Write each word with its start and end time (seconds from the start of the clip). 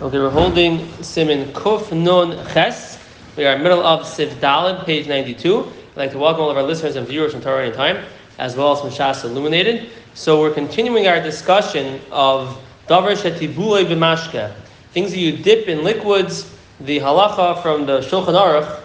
Okay, 0.00 0.16
we're 0.16 0.30
holding 0.30 0.86
Simin 1.02 1.52
Kuf 1.52 1.90
Nun 1.90 2.46
Ches. 2.52 3.00
We 3.36 3.44
are 3.44 3.56
in 3.56 3.64
middle 3.64 3.84
of 3.84 4.02
Siv 4.02 4.84
page 4.84 5.08
92. 5.08 5.58
I'd 5.58 5.96
like 5.96 6.12
to 6.12 6.18
welcome 6.18 6.42
all 6.42 6.50
of 6.50 6.56
our 6.56 6.62
listeners 6.62 6.94
and 6.94 7.04
viewers 7.04 7.32
from 7.32 7.40
TorahAnytime, 7.40 8.04
as 8.38 8.54
well 8.54 8.70
as 8.70 8.80
from 8.80 8.90
Shas 8.90 9.24
Illuminated. 9.24 9.90
So 10.14 10.40
we're 10.40 10.54
continuing 10.54 11.08
our 11.08 11.20
discussion 11.20 12.00
of 12.12 12.62
Davar 12.86 13.16
Shetibulei 13.16 13.86
B'mashka, 13.86 14.54
things 14.92 15.10
that 15.10 15.18
you 15.18 15.36
dip 15.36 15.66
in 15.66 15.82
liquids, 15.82 16.48
the 16.78 17.00
halacha 17.00 17.60
from 17.60 17.84
the 17.84 17.98
Shulchan 17.98 18.36
Aruch, 18.40 18.80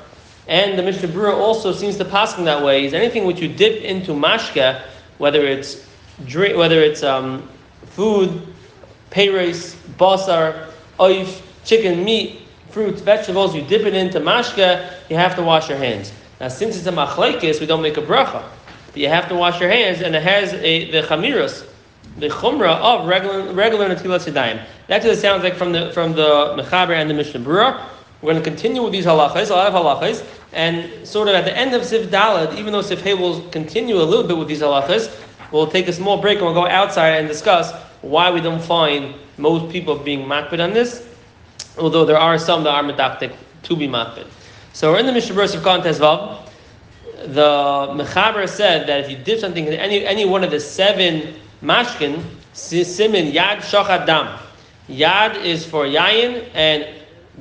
and 0.48 0.80
the 0.80 0.82
Mishnah 0.82 1.10
Berurah 1.10 1.38
also 1.38 1.72
seems 1.74 1.96
to 1.98 2.06
pass 2.06 2.40
in 2.40 2.46
that 2.46 2.66
way, 2.66 2.86
is 2.86 2.96
anything 2.96 3.26
which 3.26 3.40
you 3.40 3.48
dip 3.50 3.84
into 3.84 4.14
mashka, 4.14 4.82
whether 5.20 5.46
it's 5.46 5.88
drink, 6.26 6.58
whether 6.58 6.82
it's 6.82 7.04
um, 7.04 7.48
food, 7.86 8.48
peiros, 9.12 9.76
basar, 10.00 10.73
oif, 11.04 11.42
chicken, 11.64 12.04
meat, 12.04 12.42
fruits, 12.70 13.02
vegetables, 13.02 13.54
you 13.56 13.62
dip 13.62 13.84
it 13.84 13.94
into 13.94 14.20
mashka, 14.20 14.94
you 15.10 15.16
have 15.16 15.36
to 15.36 15.44
wash 15.44 15.70
your 15.70 15.78
hands. 15.78 16.12
Now, 16.40 16.48
since 16.48 16.78
it's 16.78 16.88
a 16.88 16.92
machlaikis, 16.92 17.60
we 17.60 17.66
don't 17.66 17.82
make 17.82 17.98
a 17.98 18.02
bracha. 18.02 18.44
But 18.88 18.98
you 18.98 19.10
have 19.10 19.28
to 19.30 19.36
wash 19.36 19.60
your 19.60 19.70
hands, 19.70 20.02
and 20.02 20.16
it 20.16 20.24
has 20.24 20.54
a, 20.54 20.92
the 20.92 21.02
chamirus, 21.08 21.68
the 22.18 22.28
chumrah 22.28 22.80
of 22.80 23.08
regular 23.08 23.52
regular 23.54 23.90
natilas 23.90 24.32
yadayim. 24.32 24.64
That's 24.88 25.06
what 25.06 25.16
it 25.16 25.20
sounds 25.20 25.44
like 25.44 25.56
from 25.56 25.72
the 25.72 25.92
from 25.94 26.14
the 26.14 26.56
mechaber 26.58 26.96
and 26.96 27.10
the 27.10 27.14
Mishnah 27.14 27.40
Berurah. 27.40 27.90
We're 28.22 28.32
going 28.32 28.44
to 28.44 28.50
continue 28.50 28.84
with 28.84 28.94
these 28.94 29.06
halachas, 29.06 29.50
a 29.50 29.54
lot 29.54 29.68
of 29.68 29.74
halachas, 29.74 30.26
and 30.54 31.08
sort 31.08 31.28
of 31.28 31.36
at 31.36 31.46
the 31.46 31.58
end 31.58 31.74
of 31.74 31.84
Sif 31.84 32.10
Dalad, 32.10 32.56
even 32.56 32.72
though 32.72 32.82
Sif 32.82 33.02
Hay 33.02 33.16
will 33.16 33.42
continue 33.50 33.98
a 33.98 34.04
little 34.04 34.26
bit 34.26 34.38
with 34.38 34.48
these 34.48 34.62
halachas, 34.62 35.14
we'll 35.52 35.68
take 35.68 35.88
a 35.88 35.94
small 35.94 36.22
break 36.22 36.38
and 36.38 36.46
we'll 36.46 36.54
go 36.54 36.68
outside 36.68 37.18
and 37.18 37.28
discuss 37.28 37.74
why 38.04 38.30
we 38.30 38.42
don't 38.42 38.62
find 38.62 39.16
most 39.38 39.72
people 39.72 39.98
being 39.98 40.28
makbid 40.28 40.62
on 40.64 40.74
this, 40.74 41.08
although 41.78 42.06
there 42.06 42.18
are 42.18 42.38
some 42.38 42.64
that 42.66 42.76
are 42.76 42.84
medactic 42.84 43.34
to 43.64 43.76
be 43.76 43.88
makbid. 43.88 44.28
So 44.74 44.92
we're 44.92 45.00
in 45.00 45.06
the 45.06 45.14
Mishnah 45.14 45.36
Berurah 45.36 45.56
of 45.56 45.98
Vav. 45.98 46.40
The 47.34 48.04
Mechaber 48.04 48.48
said 48.50 48.88
that 48.88 49.00
if 49.00 49.10
you 49.10 49.16
dip 49.18 49.40
something 49.40 49.66
in 49.66 49.74
any, 49.74 50.06
any 50.06 50.26
one 50.26 50.44
of 50.44 50.52
the 50.52 50.60
seven 50.60 51.34
mashkin, 51.64 52.22
simin 52.54 53.32
yad 53.32 53.60
shochat 53.60 54.06
dam. 54.06 54.38
Yad 54.90 55.42
is 55.42 55.66
for 55.66 55.86
yayin 55.86 56.50
and 56.54 56.86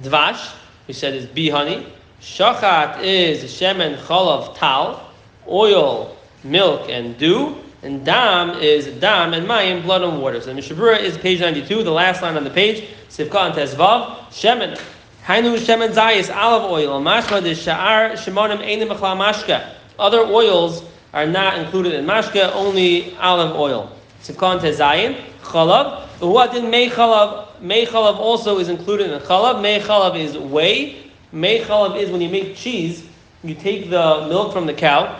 dvash, 0.00 0.54
we 0.86 0.94
said 0.94 1.14
is 1.14 1.26
bee 1.26 1.50
honey. 1.50 1.86
Shochat 2.20 3.02
is 3.02 3.42
shemen 3.44 3.96
cholav 4.02 4.56
tal, 4.56 5.10
oil, 5.48 6.16
milk, 6.44 6.88
and 6.88 7.18
dew. 7.18 7.56
And 7.82 8.04
dam 8.04 8.50
is 8.60 8.86
dam 9.00 9.34
and 9.34 9.46
mayim, 9.46 9.82
blood 9.82 10.02
and 10.02 10.22
water. 10.22 10.40
So 10.40 10.46
the 10.46 10.54
Mishnah 10.54 10.76
Berurah 10.76 11.00
is 11.00 11.18
page 11.18 11.40
92, 11.40 11.82
the 11.82 11.90
last 11.90 12.22
line 12.22 12.36
on 12.36 12.44
the 12.44 12.50
page. 12.50 12.88
Sivka 13.08 13.46
and 13.46 13.54
Tezvav, 13.54 14.28
shemen. 14.30 14.80
Hainu 15.24 15.58
shemen 15.58 15.92
zayis, 15.92 16.34
olive 16.34 16.70
oil. 16.70 17.02
Mashma 17.02 17.42
de 17.42 17.54
sha'ar 17.54 18.12
shemonim 18.12 18.58
einim 18.58 18.88
b'chla 18.88 19.16
mashka. 19.16 19.74
Other 19.98 20.20
oils 20.20 20.84
are 21.12 21.26
not 21.26 21.58
included 21.58 21.94
in 21.94 22.06
mashka, 22.06 22.54
only 22.54 23.16
olive 23.16 23.56
oil. 23.56 23.90
Sivka 24.22 24.52
and 24.52 24.60
Tezayin, 24.60 25.20
chalav. 25.42 26.08
Did 26.52 26.64
mei 26.70 26.88
chalav? 26.88 27.60
Mei 27.60 27.86
also 27.86 28.58
is 28.58 28.68
included 28.68 29.10
in 29.10 29.20
chalav. 29.20 29.60
Mei 29.60 29.78
is 30.20 30.38
whey. 30.38 31.10
Mei 31.32 31.56
is 31.56 32.10
when 32.10 32.20
you 32.20 32.28
make 32.28 32.54
cheese, 32.54 33.06
you 33.42 33.54
take 33.54 33.88
the 33.88 34.26
milk 34.28 34.52
from 34.52 34.66
the 34.66 34.74
cow, 34.74 35.18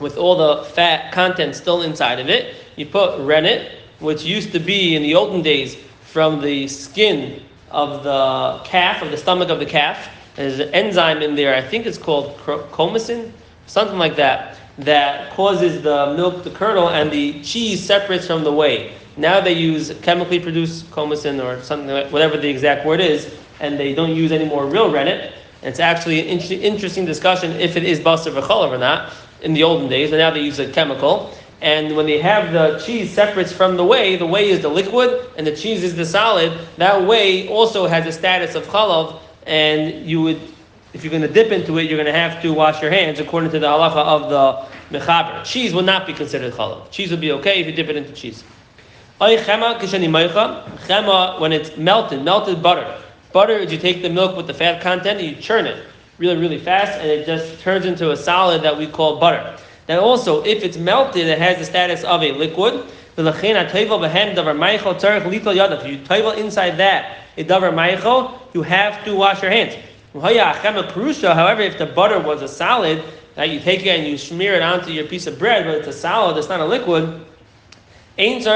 with 0.00 0.16
all 0.16 0.36
the 0.36 0.64
fat 0.70 1.12
content 1.12 1.54
still 1.54 1.82
inside 1.82 2.18
of 2.18 2.28
it. 2.28 2.56
You 2.76 2.86
put 2.86 3.18
rennet, 3.20 3.78
which 4.00 4.22
used 4.24 4.52
to 4.52 4.58
be 4.58 4.94
in 4.96 5.02
the 5.02 5.14
olden 5.14 5.42
days 5.42 5.76
from 6.02 6.40
the 6.40 6.68
skin 6.68 7.42
of 7.70 8.04
the 8.04 8.60
calf, 8.64 9.02
of 9.02 9.10
the 9.10 9.16
stomach 9.16 9.48
of 9.48 9.58
the 9.58 9.66
calf. 9.66 10.08
There's 10.34 10.60
an 10.60 10.68
enzyme 10.74 11.22
in 11.22 11.34
there, 11.34 11.54
I 11.54 11.62
think 11.62 11.86
it's 11.86 11.98
called 11.98 12.36
chromatin, 12.38 13.32
something 13.66 13.98
like 13.98 14.16
that, 14.16 14.58
that 14.78 15.32
causes 15.32 15.82
the 15.82 16.14
milk 16.14 16.44
to 16.44 16.50
curdle 16.50 16.90
and 16.90 17.10
the 17.10 17.42
cheese 17.42 17.82
separates 17.82 18.26
from 18.26 18.44
the 18.44 18.52
whey. 18.52 18.92
Now 19.16 19.40
they 19.40 19.54
use 19.54 19.94
chemically 20.02 20.38
produced 20.38 20.90
chromatin 20.90 21.42
or 21.42 21.62
something, 21.62 21.88
like, 21.88 22.12
whatever 22.12 22.36
the 22.36 22.48
exact 22.48 22.84
word 22.84 23.00
is, 23.00 23.34
and 23.60 23.80
they 23.80 23.94
don't 23.94 24.14
use 24.14 24.30
any 24.30 24.44
more 24.44 24.66
real 24.66 24.92
rennet. 24.92 25.32
It's 25.62 25.80
actually 25.80 26.20
an 26.20 26.38
interesting 26.38 27.06
discussion 27.06 27.52
if 27.52 27.76
it 27.76 27.84
is 27.84 27.98
basar 27.98 28.30
v'cholav 28.30 28.70
or 28.70 28.78
not 28.78 29.12
in 29.42 29.54
the 29.54 29.62
olden 29.62 29.88
days, 29.88 30.10
and 30.12 30.18
now 30.18 30.30
they 30.30 30.40
use 30.40 30.58
a 30.58 30.70
chemical. 30.70 31.32
And 31.60 31.96
when 31.96 32.06
they 32.06 32.18
have 32.20 32.52
the 32.52 32.78
cheese 32.84 33.10
separates 33.12 33.52
from 33.52 33.76
the 33.76 33.84
whey, 33.84 34.16
the 34.16 34.26
whey 34.26 34.50
is 34.50 34.60
the 34.60 34.68
liquid 34.68 35.30
and 35.36 35.46
the 35.46 35.56
cheese 35.56 35.82
is 35.82 35.96
the 35.96 36.04
solid. 36.04 36.52
That 36.76 37.06
whey 37.06 37.48
also 37.48 37.86
has 37.86 38.06
a 38.06 38.12
status 38.12 38.54
of 38.54 38.64
chalav, 38.64 39.18
and 39.46 40.04
you 40.06 40.20
would, 40.22 40.40
if 40.92 41.02
you're 41.02 41.10
going 41.10 41.22
to 41.22 41.32
dip 41.32 41.52
into 41.52 41.78
it, 41.78 41.84
you're 41.84 41.96
going 41.96 42.12
to 42.12 42.18
have 42.18 42.42
to 42.42 42.52
wash 42.52 42.82
your 42.82 42.90
hands 42.90 43.20
according 43.20 43.50
to 43.52 43.58
the 43.58 43.66
halacha 43.66 43.96
of 43.96 44.28
the 44.28 44.98
mechaber. 44.98 45.42
Cheese 45.44 45.72
will 45.72 45.82
not 45.82 46.06
be 46.06 46.12
considered 46.12 46.52
chalav. 46.52 46.90
Cheese 46.90 47.10
would 47.10 47.22
be 47.22 47.32
okay 47.32 47.60
if 47.60 47.66
you 47.66 47.72
dip 47.72 47.88
it 47.88 47.96
into 47.96 48.12
cheese. 48.12 48.44
Chema, 49.18 49.80
when 51.40 51.52
it's 51.52 51.76
melted, 51.78 52.22
melted 52.22 52.62
butter. 52.62 53.00
Butter 53.32 53.62
you 53.62 53.78
take 53.78 54.02
the 54.02 54.10
milk 54.10 54.36
with 54.36 54.46
the 54.46 54.54
fat 54.54 54.82
content 54.82 55.20
and 55.20 55.28
you 55.30 55.36
churn 55.36 55.66
it 55.66 55.86
really, 56.18 56.36
really 56.36 56.58
fast, 56.58 56.98
and 56.98 57.08
it 57.08 57.26
just 57.26 57.60
turns 57.60 57.84
into 57.86 58.10
a 58.10 58.16
solid 58.16 58.62
that 58.62 58.76
we 58.76 58.86
call 58.86 59.18
butter. 59.18 59.56
Then 59.86 59.98
also, 59.98 60.42
if 60.44 60.62
it's 60.62 60.76
melted, 60.76 61.26
it 61.26 61.38
has 61.38 61.58
the 61.58 61.64
status 61.64 62.02
of 62.04 62.22
a 62.22 62.32
liquid. 62.32 62.86
You 63.16 63.24
toivel 63.24 64.02
inside 66.36 66.76
that, 66.76 67.18
you 67.36 68.62
have 68.62 69.04
to 69.04 69.14
wash 69.14 69.42
your 69.42 69.50
hands. 69.50 69.76
However, 70.14 71.62
if 71.62 71.78
the 71.78 71.86
butter 71.86 72.18
was 72.20 72.42
a 72.42 72.48
solid, 72.48 73.02
that 73.34 73.50
you 73.50 73.60
take 73.60 73.84
it 73.84 73.88
and 73.90 74.08
you 74.08 74.16
smear 74.16 74.54
it 74.54 74.62
onto 74.62 74.90
your 74.90 75.04
piece 75.04 75.26
of 75.26 75.38
bread, 75.38 75.66
but 75.66 75.74
it's 75.74 75.88
a 75.88 75.92
solid, 75.92 76.38
it's 76.38 76.48
not 76.48 76.60
a 76.60 76.64
liquid. 76.64 77.24
Bread 78.16 78.48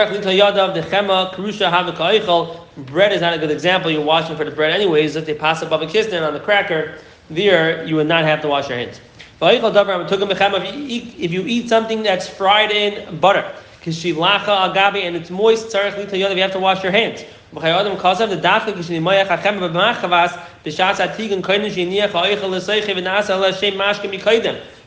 is 3.12 3.21
not 3.21 3.34
a 3.34 3.38
good 3.38 3.50
example. 3.50 3.91
You're 3.91 4.03
washing 4.03 4.37
for 4.37 4.44
the 4.44 4.50
bread 4.50 4.72
anyways. 4.72 5.16
If 5.16 5.27
they 5.27 5.34
pass 5.34 5.60
above 5.60 5.82
a 5.82 5.87
kisner 5.87 6.27
on 6.27 6.32
the 6.32 6.41
cracker, 6.41 6.94
there 7.30 7.84
you 7.84 7.96
would 7.96 8.08
not 8.08 8.24
have 8.24 8.42
to 8.42 8.48
wash 8.48 8.68
your 8.68 8.78
hands. 8.78 9.00
If 9.41 11.32
you 11.32 11.44
eat, 11.46 11.68
something 11.68 12.02
that's 12.02 12.28
fried 12.28 12.70
in 12.70 13.18
butter, 13.18 13.44
agabe, 13.82 15.02
and 15.02 15.16
it's 15.16 15.30
moist, 15.30 15.72
you 15.74 16.42
have 16.42 16.52
to 16.52 16.58
wash 16.60 16.82
your 16.82 16.92
hands. 16.92 17.24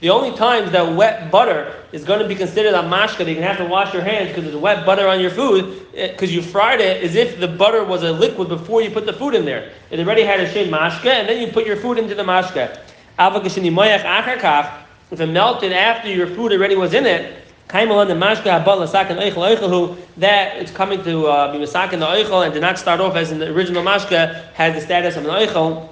The 0.03 0.09
only 0.09 0.36
times 0.36 0.72
that 0.72 0.96
wet 0.97 1.31
butter 1.31 1.74
is 1.94 2.03
going 2.03 2.19
to 2.19 2.28
be 2.28 2.36
considered 2.36 2.74
a 2.74 2.81
mashka, 2.84 3.25
you 3.25 3.36
can 3.36 3.44
have 3.44 3.56
to 3.56 3.64
wash 3.64 3.94
your 3.94 4.03
hands 4.03 4.28
because 4.28 4.44
there's 4.44 4.58
wet 4.58 4.86
butter 4.86 5.08
on 5.08 5.22
your 5.22 5.30
food, 5.30 5.88
because 5.94 6.30
eh, 6.30 6.34
you 6.34 6.41
fried 6.41 6.81
it 6.81 7.02
as 7.02 7.16
if 7.16 7.40
the 7.40 7.47
butter 7.47 7.86
was 7.86 8.03
a 8.03 8.12
liquid 8.12 8.50
before 8.50 8.81
you 8.81 8.90
put 8.90 9.06
the 9.06 9.13
food 9.13 9.34
in 9.34 9.46
there. 9.46 9.72
It 9.92 10.02
already 10.02 10.24
had 10.24 10.42
a 10.42 10.52
shem 10.52 10.68
mashka, 10.68 11.06
and 11.06 11.30
then 11.30 11.40
you 11.40 11.53
put 11.53 11.66
your 11.66 11.78
food 11.78 11.97
into 11.97 12.16
the 12.16 12.24
mashka. 12.24 12.81
If 15.09 15.22
it 15.22 15.25
melted 15.28 15.72
after 15.72 16.09
your 16.09 16.28
food 16.28 16.52
already 16.52 16.75
was 16.75 16.94
in 16.94 17.06
it, 17.06 17.38
that 20.18 20.58
it's 20.58 20.72
coming 20.72 21.02
to 21.06 21.28
uh, 21.28 21.50
be 21.53 21.59
masakin 21.59 22.00
the 22.00 22.06
oichel 22.08 22.44
and 22.44 22.53
did 22.53 22.59
not 22.59 22.78
start 22.78 23.00
off 23.00 23.16
as 23.16 23.31
in 23.31 23.40
the 23.40 23.50
original 23.53 23.81
mashka 23.81 24.52
has 24.52 24.75
the 24.75 24.81
status 24.81 25.16
of 25.16 25.24
an 25.24 25.31
oichel, 25.31 25.88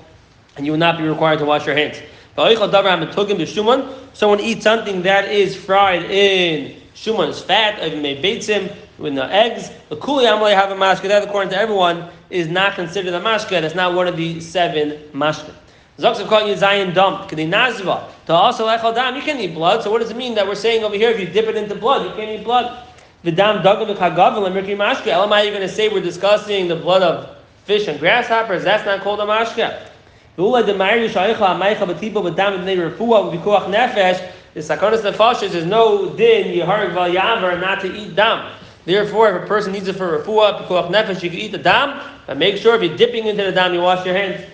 and 0.58 0.66
you 0.66 0.74
will 0.74 0.80
not 0.80 0.98
be 0.98 1.08
required 1.08 1.40
to 1.40 1.46
wash 1.46 1.66
your 1.66 1.78
hands. 1.78 2.02
Someone 2.36 4.40
eats 4.40 4.64
something 4.64 5.02
that 5.02 5.30
is 5.30 5.56
fried 5.56 6.04
in 6.04 6.76
shuman's 6.96 7.42
fat, 7.42 7.86
even 7.86 8.02
made 8.02 8.24
beitzim 8.24 8.74
with 8.98 9.16
the 9.16 9.34
eggs. 9.34 9.70
The 9.90 9.98
kuli 9.98 10.26
amalei 10.26 10.54
have 10.54 10.72
a 10.72 10.76
mashka 10.76 11.08
that, 11.10 11.28
according 11.28 11.52
to 11.52 11.58
everyone, 11.58 12.08
is 12.30 12.48
not 12.48 12.76
considered 12.76 13.14
a 13.14 13.20
mashka. 13.20 13.62
That's 13.62 13.76
not 13.76 13.94
one 13.94 14.08
of 14.08 14.16
the 14.16 14.40
seven 14.40 14.98
mashka. 15.14 15.54
Zoksav 15.98 16.28
calling 16.28 16.48
you 16.48 16.56
Zion 16.56 16.94
dump. 16.94 17.30
Kadi 17.30 17.48
nazva. 17.48 18.08
To 18.28 18.34
also 18.34 18.66
lechal 18.66 18.96
dam. 18.96 19.16
You 19.16 19.22
can't 19.22 19.40
eat 19.40 19.54
blood. 19.54 19.84
So 19.84 19.92
what 19.92 20.00
does 20.00 20.10
it 20.10 20.18
mean 20.18 20.36
that 20.36 20.48
we're 20.48 20.56
saying 20.56 20.84
over 20.84 20.96
here? 20.96 21.10
If 21.10 21.20
you 21.20 21.28
dip 21.28 21.46
it 21.46 21.58
into 21.58 21.76
blood, 21.76 22.06
you 22.06 22.16
can't 22.16 22.40
eat 22.40 22.44
blood. 22.44 22.88
V'dam 23.26 23.62
dagav 23.62 23.94
v'chagav 23.94 24.46
and 24.46 24.56
merki 24.56 24.76
mashka. 24.76 25.12
Elamai, 25.12 25.44
you're 25.44 25.54
going 25.54 25.68
to 25.68 25.70
say 25.70 25.90
we're 25.90 26.02
discussing 26.02 26.68
the 26.68 26.76
blood 26.76 27.04
of 27.04 27.36
fish 27.66 27.88
and 27.88 28.00
grasshoppers. 28.00 28.64
That's 28.64 28.86
not 28.86 29.02
called 29.02 29.20
a 29.20 29.26
mashka. 29.26 29.91
V'ula 30.38 30.64
demayir 30.64 31.10
yishayich 31.10 31.38
la'maycha 31.38 31.86
b'tipa 31.86 32.22
v'dam 32.24 32.60
v'nei 32.60 32.78
refuah 32.92 33.32
v'vikuach 33.32 33.66
nefesh. 33.68 34.32
The 34.54 34.60
sakonis 34.62 35.02
nefashis 35.02 35.54
is 35.54 35.66
no 35.66 36.10
din 36.16 36.48
yiharg 36.58 36.94
val 36.94 37.10
yavar 37.10 37.60
not 37.60 37.82
to 37.82 37.94
eat 37.94 38.16
dam. 38.16 38.52
Therefore, 38.86 39.36
if 39.36 39.44
a 39.44 39.48
person 39.48 39.74
needs 39.74 39.88
it 39.88 39.96
for 39.96 40.20
refuah, 40.20 40.66
pikuach 40.66 40.90
nefesh, 40.90 41.22
you 41.22 41.30
can 41.30 41.40
eat 41.40 41.52
the 41.52 41.58
dam, 41.58 42.02
but 42.28 42.38
make 42.38 42.58
sure 42.58 42.76
if 42.76 42.82
you're 42.82 42.98
dipping 42.98 43.28
into 43.28 43.44
the 43.44 43.52
dam, 43.52 43.74
you 43.74 43.82
wash 43.82 44.06
your 44.06 44.16
hands. 44.16 44.46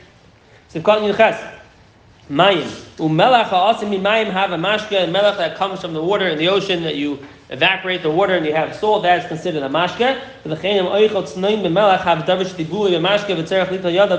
Sivkot 0.73 0.99
Yinches. 1.01 1.53
mayim. 2.29 2.67
Umelach 2.97 3.45
ha'asim 3.45 3.89
mayim 3.89 4.31
have 4.31 4.51
a 4.51 4.57
mashka, 4.57 5.03
and 5.03 5.13
melech 5.13 5.37
that 5.37 5.55
comes 5.55 5.79
from 5.79 5.93
the 5.93 6.03
water 6.03 6.27
in 6.27 6.37
the 6.37 6.47
ocean 6.47 6.83
that 6.83 6.95
you 6.95 7.19
evaporate 7.49 8.01
the 8.03 8.11
water 8.11 8.35
and 8.35 8.45
you 8.45 8.53
have 8.53 8.75
salt, 8.75 9.03
that 9.03 9.23
is 9.23 9.27
considered 9.27 9.63
a 9.63 9.69
mashka. 9.69 10.19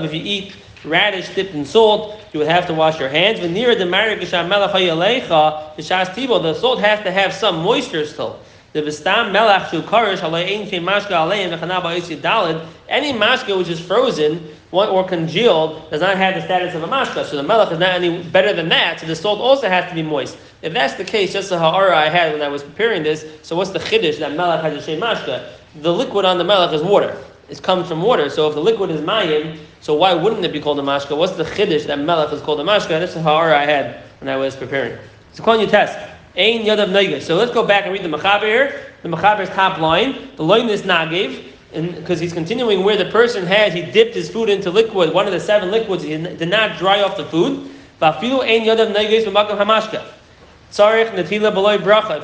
If 0.04 0.14
you 0.14 0.22
eat 0.22 0.54
radish 0.84 1.34
dipped 1.34 1.54
in 1.54 1.64
salt, 1.64 2.20
you 2.32 2.40
would 2.40 2.48
have 2.48 2.66
to 2.66 2.74
wash 2.74 3.00
your 3.00 3.08
hands. 3.08 3.40
When 3.40 3.52
near 3.52 3.74
the 3.74 3.86
the 3.86 6.54
salt 6.54 6.80
has 6.80 7.00
to 7.00 7.10
have 7.10 7.32
some 7.32 7.62
moisture 7.62 8.06
still. 8.06 8.38
The 8.74 8.82
bestam 8.82 9.32
melach 9.32 9.70
shu 9.70 9.80
karish 9.80 10.22
ein 10.22 10.84
mashka 10.84 11.10
alein 11.10 11.58
dalid. 12.20 12.66
Any 12.88 13.12
mashka 13.12 13.56
which 13.56 13.68
is 13.68 13.80
frozen 13.80 14.46
or 14.70 15.08
congealed 15.08 15.90
does 15.90 16.02
not 16.02 16.18
have 16.18 16.34
the 16.34 16.42
status 16.42 16.74
of 16.74 16.82
a 16.82 16.86
mashka. 16.86 17.24
So 17.24 17.36
the 17.36 17.42
melach 17.42 17.72
is 17.72 17.78
not 17.78 17.90
any 17.90 18.22
better 18.24 18.52
than 18.52 18.68
that. 18.68 19.00
So 19.00 19.06
the 19.06 19.16
salt 19.16 19.40
also 19.40 19.68
has 19.68 19.88
to 19.88 19.94
be 19.94 20.02
moist. 20.02 20.36
If 20.60 20.74
that's 20.74 20.94
the 20.94 21.04
case, 21.04 21.32
just 21.32 21.48
the 21.48 21.58
ha'ara 21.58 21.96
I 21.96 22.10
had 22.10 22.34
when 22.34 22.42
I 22.42 22.48
was 22.48 22.62
preparing 22.62 23.02
this. 23.02 23.24
So 23.42 23.56
what's 23.56 23.70
the 23.70 23.78
chiddush 23.78 24.18
that 24.18 24.32
melach 24.32 24.60
has 24.60 24.74
a 24.74 24.82
shem 24.82 25.00
mashka? 25.00 25.50
The 25.80 25.92
liquid 25.92 26.26
on 26.26 26.36
the 26.36 26.44
melach 26.44 26.74
is 26.74 26.82
water. 26.82 27.16
It 27.48 27.62
comes 27.62 27.88
from 27.88 28.02
water. 28.02 28.28
So 28.28 28.48
if 28.48 28.54
the 28.54 28.60
liquid 28.60 28.90
is 28.90 29.00
mayim, 29.00 29.58
so 29.80 29.94
why 29.94 30.12
wouldn't 30.14 30.44
it 30.44 30.52
be 30.52 30.60
called 30.60 30.78
a 30.78 30.82
mashka? 30.82 31.16
What's 31.16 31.32
the 31.32 31.44
chiddush 31.44 31.86
that 31.86 31.98
melach 31.98 32.32
is 32.32 32.42
called 32.42 32.60
a 32.60 32.64
mashka? 32.64 32.88
That's 32.88 33.14
the 33.14 33.22
ha'ara 33.22 33.58
I 33.58 33.64
had 33.64 34.02
when 34.20 34.28
I 34.28 34.36
was 34.36 34.54
preparing. 34.54 34.98
So 35.32 35.42
calling 35.42 35.60
you 35.60 35.66
test. 35.66 35.98
Ein 36.36 36.64
yadav 36.64 36.90
neigas. 36.90 37.22
So 37.22 37.36
let's 37.36 37.52
go 37.52 37.66
back 37.66 37.84
and 37.84 37.92
read 37.92 38.02
the 38.04 38.08
Mechaber 38.08 38.42
here. 38.42 38.80
The 39.02 39.08
Mechaber's 39.08 39.48
top 39.50 39.78
line. 39.78 40.28
The 40.36 40.44
line 40.44 40.68
is 40.68 40.82
nagiv, 40.82 41.44
because 41.72 42.20
he's 42.20 42.32
continuing 42.32 42.82
where 42.82 42.96
the 42.96 43.10
person 43.10 43.44
has, 43.46 43.72
he 43.74 43.82
dipped 43.82 44.14
his 44.14 44.30
food 44.30 44.48
into 44.48 44.70
liquid, 44.70 45.12
one 45.12 45.26
of 45.26 45.32
the 45.32 45.40
seven 45.40 45.70
liquids, 45.70 46.02
he 46.02 46.16
did 46.16 46.48
not 46.48 46.78
dry 46.78 47.02
off 47.02 47.16
the 47.16 47.26
food. 47.26 47.70
If 48.00 48.22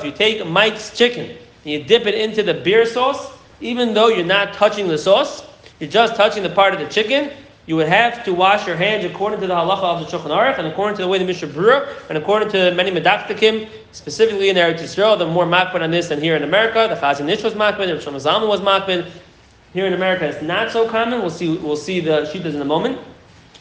you 0.03 0.11
take 0.11 0.47
Mike's 0.47 0.97
chicken 0.97 1.25
and 1.29 1.37
you 1.65 1.83
dip 1.83 2.05
it 2.05 2.15
into 2.15 2.41
the 2.43 2.53
beer 2.53 2.85
sauce, 2.85 3.34
even 3.61 3.93
though 3.93 4.07
you're 4.07 4.25
not 4.25 4.53
touching 4.53 4.87
the 4.87 4.97
sauce, 4.97 5.43
you're 5.79 5.89
just 5.89 6.15
touching 6.15 6.43
the 6.43 6.49
part 6.49 6.73
of 6.73 6.79
the 6.79 6.87
chicken, 6.87 7.31
you 7.67 7.75
would 7.75 7.87
have 7.87 8.23
to 8.25 8.33
wash 8.33 8.67
your 8.67 8.75
hands 8.75 9.05
according 9.05 9.39
to 9.39 9.47
the 9.47 9.53
halacha 9.53 9.83
of 9.83 9.99
the 9.99 10.17
Shulchan 10.17 10.29
Aruch 10.29 10.59
and 10.59 10.67
according 10.67 10.97
to 10.97 11.01
the 11.01 11.07
way 11.07 11.17
the 11.17 11.25
Mishnah 11.25 11.47
Berurah 11.47 11.87
and 12.09 12.17
according 12.17 12.49
to 12.49 12.71
many 12.75 12.91
medaktikim, 12.91 13.67
specifically 13.91 14.49
in 14.49 14.55
Eretz 14.55 14.79
Yisrael, 14.79 15.17
the 15.17 15.25
more 15.25 15.45
makbid 15.45 15.81
on 15.81 15.89
this 15.89 16.09
than 16.09 16.21
here 16.21 16.35
in 16.35 16.43
America. 16.43 16.87
The 16.87 16.95
Chazon 16.95 17.27
Ish 17.27 17.41
was 17.41 17.53
makbid, 17.53 17.87
the 17.87 18.11
Zalman 18.11 18.47
was 18.47 18.61
makbid. 18.61 19.09
Here 19.73 19.87
in 19.87 19.93
America, 19.93 20.25
it's 20.25 20.41
not 20.41 20.71
so 20.71 20.87
common. 20.87 21.19
We'll 21.19 21.29
see. 21.29 21.57
We'll 21.57 21.75
see 21.75 21.99
the 21.99 22.21
shitas 22.21 22.53
in 22.53 22.61
a 22.61 22.65
moment. 22.65 22.97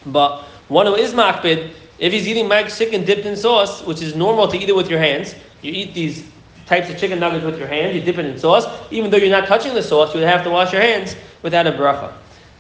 But 0.06 0.43
one 0.69 0.87
who 0.87 0.94
is 0.94 1.12
makbid, 1.12 1.73
if 1.99 2.12
he's 2.12 2.29
eating 2.29 2.46
Mike's 2.46 2.79
chicken 2.79 3.05
dipped 3.05 3.26
in 3.26 3.37
sauce, 3.37 3.82
which 3.82 4.00
is 4.00 4.14
normal 4.14 4.46
to 4.46 4.56
eat 4.56 4.69
it 4.69 4.76
with 4.76 4.88
your 4.88 5.00
hands, 5.00 5.35
you 5.61 5.73
eat 5.73 5.93
these 5.93 6.25
types 6.66 6.90
of 6.90 6.99
chicken 6.99 7.20
nuggets 7.20 7.44
with 7.44 7.58
your 7.58 7.69
hand, 7.69 7.94
you 7.94 8.02
dip 8.02 8.19
it 8.19 8.26
in 8.26 8.38
sauce. 8.38 8.66
Even 8.90 9.11
though 9.11 9.16
you're 9.16 9.31
not 9.31 9.46
touching 9.46 9.75
the 9.75 9.82
sauce, 9.82 10.14
you 10.14 10.20
would 10.20 10.28
have 10.28 10.43
to 10.44 10.50
wash 10.50 10.72
your 10.72 10.82
hands 10.82 11.16
without 11.43 11.66
a 11.66 11.72
bracha. 11.72 12.12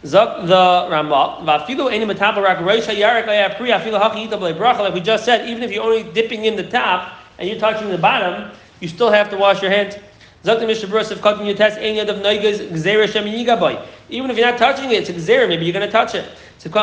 Zok 0.04 0.46
the 0.46 0.54
Rambam, 0.94 1.44
Vafilu 1.44 1.90
any 1.90 2.04
metabel 2.04 2.44
roisha 2.58 2.94
yarak 2.94 3.56
pri 3.56 3.70
afilu 3.70 4.00
haki 4.00 4.28
bracha. 4.28 4.80
Like 4.80 4.94
we 4.94 5.00
just 5.00 5.24
said, 5.24 5.48
even 5.48 5.62
if 5.62 5.72
you're 5.72 5.82
only 5.82 6.02
dipping 6.12 6.44
in 6.44 6.56
the 6.56 6.68
top 6.68 7.12
and 7.38 7.48
you're 7.48 7.58
touching 7.58 7.88
the 7.88 7.98
bottom, 7.98 8.50
you 8.80 8.88
still 8.88 9.10
have 9.10 9.30
to 9.30 9.36
wash 9.36 9.62
your 9.62 9.70
hands. 9.70 9.96
Zok 10.44 10.60
the 10.60 10.66
Mishnah 10.66 10.88
Berurah 10.90 11.10
of 11.10 11.22
cutting 11.22 11.46
your 11.46 11.56
test 11.56 11.78
any 11.78 11.98
of 12.00 12.06
noigas 12.08 12.68
gzera 12.68 13.08
shem 13.10 13.24
yigaboy. 13.24 13.82
Even 14.10 14.30
if 14.30 14.36
you're 14.36 14.46
not 14.46 14.58
touching 14.58 14.90
it, 14.90 15.08
it's 15.08 15.28
a. 15.28 15.48
Maybe 15.48 15.64
you're 15.64 15.72
going 15.72 15.86
to 15.86 15.90
touch 15.90 16.14
it. 16.14 16.26
So 16.58 16.68
it's 16.68 16.78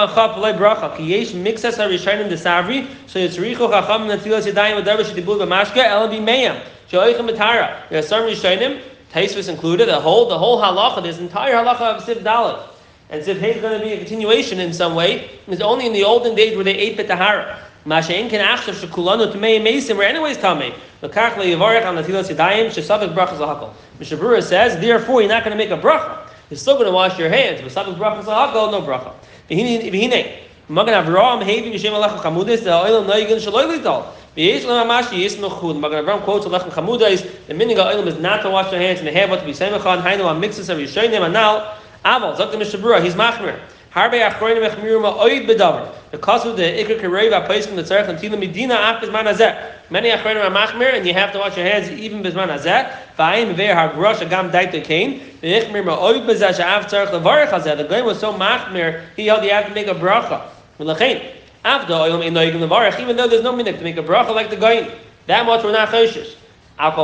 richo 3.37 3.69
chacham 3.69 4.07
natilas 4.07 4.45
yadayim 4.51 4.83
v'darvish 4.83 5.13
tibul 5.13 5.37
b'mashka 5.37 5.85
el 5.85 6.09
b'meyam. 6.09 6.59
Shoichem 6.91 7.29
b'tara. 7.29 7.89
There 7.89 7.99
are 7.99 8.01
some 8.01 8.23
rishonim, 8.23 8.81
Taisvis 9.13 9.49
included, 9.49 9.87
the 9.87 9.99
whole 9.99 10.27
the 10.27 10.37
whole 10.37 10.61
halacha, 10.61 11.01
this 11.01 11.19
entire 11.19 11.53
halacha 11.53 11.97
of 11.97 12.03
Siv 12.03 12.21
Dalet 12.21 12.67
and 13.11 13.27
if 13.27 13.39
hey 13.39 13.55
is 13.55 13.61
going 13.61 13.77
to 13.77 13.85
be 13.85 13.91
a 13.91 13.97
continuation 13.97 14.59
in 14.61 14.71
some 14.71 14.95
way. 14.95 15.29
It's 15.47 15.61
only 15.61 15.85
in 15.85 15.91
the 15.91 16.03
olden 16.05 16.33
days 16.33 16.55
where 16.55 16.63
they 16.63 16.75
ate 16.75 16.97
betahara. 16.97 17.59
Mashain 17.85 18.29
can 18.29 18.39
achshav 18.39 18.73
shekulanu 18.75 19.29
to 19.33 19.37
mei 19.37 19.59
mesim 19.59 19.97
were 19.97 20.03
anyways 20.03 20.37
tamei. 20.37 20.73
Lekach 21.01 21.33
leyivarech 21.33 21.85
on 21.85 21.97
natilas 21.97 22.33
yadayim 22.33 22.67
shesavik 22.67 23.13
brachas 23.13 23.37
lahakol. 23.37 23.73
Mishnah 23.99 24.17
Berurah 24.17 24.41
says, 24.41 24.79
therefore 24.79 25.21
you're 25.21 25.29
not 25.29 25.43
going 25.43 25.51
to 25.51 25.57
make 25.57 25.71
a 25.71 25.81
bracha. 25.81 26.25
You're 26.49 26.57
still 26.57 26.75
going 26.75 26.85
to 26.85 26.93
wash 26.93 27.19
your 27.19 27.27
hands. 27.27 27.59
But 27.61 27.71
savik 27.71 27.97
brachas 27.97 28.23
lahakol, 28.23 28.71
no 28.71 28.81
bracha. 28.81 29.13
V'hinei. 29.49 30.43
Magan 30.69 31.03
Avraham 31.03 31.43
hevi 31.43 31.73
v'shem 31.73 31.91
alech 31.91 32.17
chamudis 32.21 32.63
the 32.63 32.69
oilam 32.69 33.05
noigin 33.07 33.41
shaloi 33.41 33.77
lidol. 33.77 34.05
V'yesh 34.05 34.20
Avraham 34.37 36.21
quotes 36.21 36.45
alech 36.45 36.61
chamudis. 36.71 37.47
The 37.47 37.53
meaning 37.53 37.77
of 37.77 37.87
oilam 37.87 38.07
is 38.07 38.17
not 38.17 38.41
to 38.43 38.49
wash 38.49 38.71
your 38.71 38.79
hands 38.79 38.99
and 38.99 39.07
the 39.07 39.11
have 39.11 39.29
what 39.29 39.41
to 39.41 39.45
be 39.45 39.51
semechan. 39.51 40.01
Hainu 40.01 40.29
am 40.29 40.39
mixes 40.39 40.69
of 40.69 40.77
yishonim 40.77 41.27
anal. 41.27 41.75
Aval, 42.05 42.35
Zok 42.37 42.51
the 42.51 42.57
Mishabura, 42.57 43.03
he's 43.03 43.15
machmir. 43.15 43.59
Harbe 43.93 44.25
achroinim 44.25 44.67
echmiru 44.69 45.01
ma'oid 45.01 45.45
bedavar. 45.45 45.93
Because 46.11 46.45
of 46.45 46.55
the 46.55 46.63
ikr 46.63 47.01
kareiv 47.01 47.45
apaiskim 47.45 47.75
the 47.75 47.83
tzarech 47.83 48.07
and 48.07 48.17
tila 48.19 48.39
medina 48.39 48.75
af 48.75 49.01
bizman 49.01 49.25
hazeh. 49.25 49.73
Many 49.89 50.09
achroinim 50.09 50.49
are 50.49 50.49
machmir, 50.49 50.93
and 50.93 51.05
you 51.05 51.13
have 51.13 51.33
to 51.33 51.39
wash 51.39 51.57
your 51.57 51.65
hands 51.65 51.89
even 51.89 52.23
bizman 52.23 52.47
hazeh. 52.47 52.89
V'ayim 53.19 53.53
ve'er 53.53 53.75
hargrosh 53.75 54.25
agam 54.25 54.49
daita 54.49 54.81
kain. 54.81 55.19
Ve'echmir 55.43 55.83
ma'oid 55.83 56.25
bezeh 56.25 56.55
she'af 56.55 56.87
tzarech 56.89 57.09
levarech 57.09 57.49
hazeh. 57.49 57.75
The 57.75 57.83
guy 57.83 58.01
was 58.01 58.17
so 58.17 58.31
machmir, 58.33 59.03
he 59.17 59.27
held 59.27 59.43
you 59.43 59.51
have 59.51 59.67
to 59.67 59.73
make 59.73 59.87
a 59.87 59.93
bracha. 59.93 60.47
V'lechein. 60.79 61.40
Even 61.63 63.15
though 63.15 63.27
there's 63.27 63.43
no 63.43 63.55
minute 63.55 63.77
to 63.77 63.83
make 63.83 63.97
a 63.97 64.03
bracha 64.03 64.33
like 64.33 64.49
the 64.49 64.55
guy. 64.55 64.91
That 65.27 65.45
much 65.45 65.63
we're 65.63 65.71
not 65.71 65.89
choshish. 65.89 66.35
That 66.77 66.97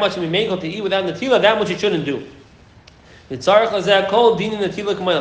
much 0.00 0.16
we 0.16 0.26
make 0.26 0.60
to 0.60 0.68
eat 0.68 0.80
without 0.80 1.04
natila. 1.04 1.40
That 1.40 1.58
much 1.58 1.70
you 1.70 1.78
shouldn't 1.78 2.04
do. 2.04 2.26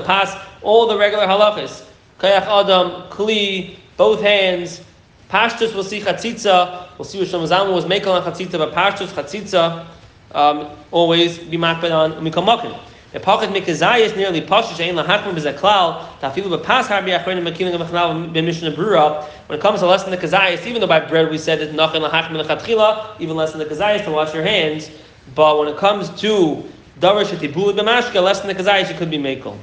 Pass 0.06 0.48
all 0.64 0.88
the 0.88 0.98
regular 0.98 1.28
halachas. 1.28 1.84
Kayach 2.20 2.48
adam, 2.48 3.04
kli, 3.12 3.76
both 3.96 4.22
hands. 4.22 4.82
Pashtus 5.30 5.76
we'll 5.76 5.84
see 5.84 6.02
chatzitza. 6.02 6.88
We'll 6.98 7.06
see 7.06 7.20
what 7.20 7.28
Shlomo 7.28 7.74
was 7.74 7.86
making 7.86 8.10
on 8.10 8.24
chatzitza, 8.24 8.58
but 8.58 8.74
pashtus 8.74 9.10
chatzitza 9.10 9.86
um, 10.34 10.70
always 10.92 11.38
be 11.38 11.58
makbid 11.58 11.92
on 11.92 12.14
mikamakin. 12.14 12.78
The 13.18 13.24
pocket 13.24 13.50
mikazayis 13.50 14.16
nearly 14.16 14.42
pashush 14.42 14.80
ein 14.80 14.94
lahachmer 14.94 15.34
b'zaklal 15.34 16.06
tafilu 16.20 16.56
b'pas 16.56 16.84
harbi 16.84 17.20
achronim 17.20 17.52
makilim 17.52 17.76
b'mechnal 17.76 18.32
b'mishnah 18.32 18.76
brura. 18.76 19.26
When 19.48 19.58
it 19.58 19.62
comes 19.64 19.80
to 19.80 19.88
less 19.88 20.04
than 20.04 20.12
the 20.12 20.18
kazayis, 20.18 20.68
even 20.68 20.82
though 20.82 20.88
by 20.88 21.00
bread 21.00 21.32
we 21.32 21.40
said 21.40 21.60
it's 21.60 21.74
nachin 21.74 22.08
lahachmer 22.08 22.46
lechatchila, 22.46 23.20
even 23.20 23.36
less 23.36 23.54
than 23.54 23.60
the 23.60 23.66
kazayis 23.66 24.06
to 24.06 24.12
wash 24.12 24.36
your 24.36 24.44
hands. 24.44 24.92
But 25.34 25.58
when 25.58 25.68
it 25.68 25.78
comes 25.78 26.12
to 26.22 26.64
Davar 27.00 27.26
shetibul 27.26 27.74
b'mashka, 27.76 28.22
less 28.22 28.42
than 28.42 28.56
the 28.56 28.64
kazayis, 28.64 28.92
you 28.92 28.96
could 28.96 29.10
be 29.10 29.18
makel. 29.18 29.58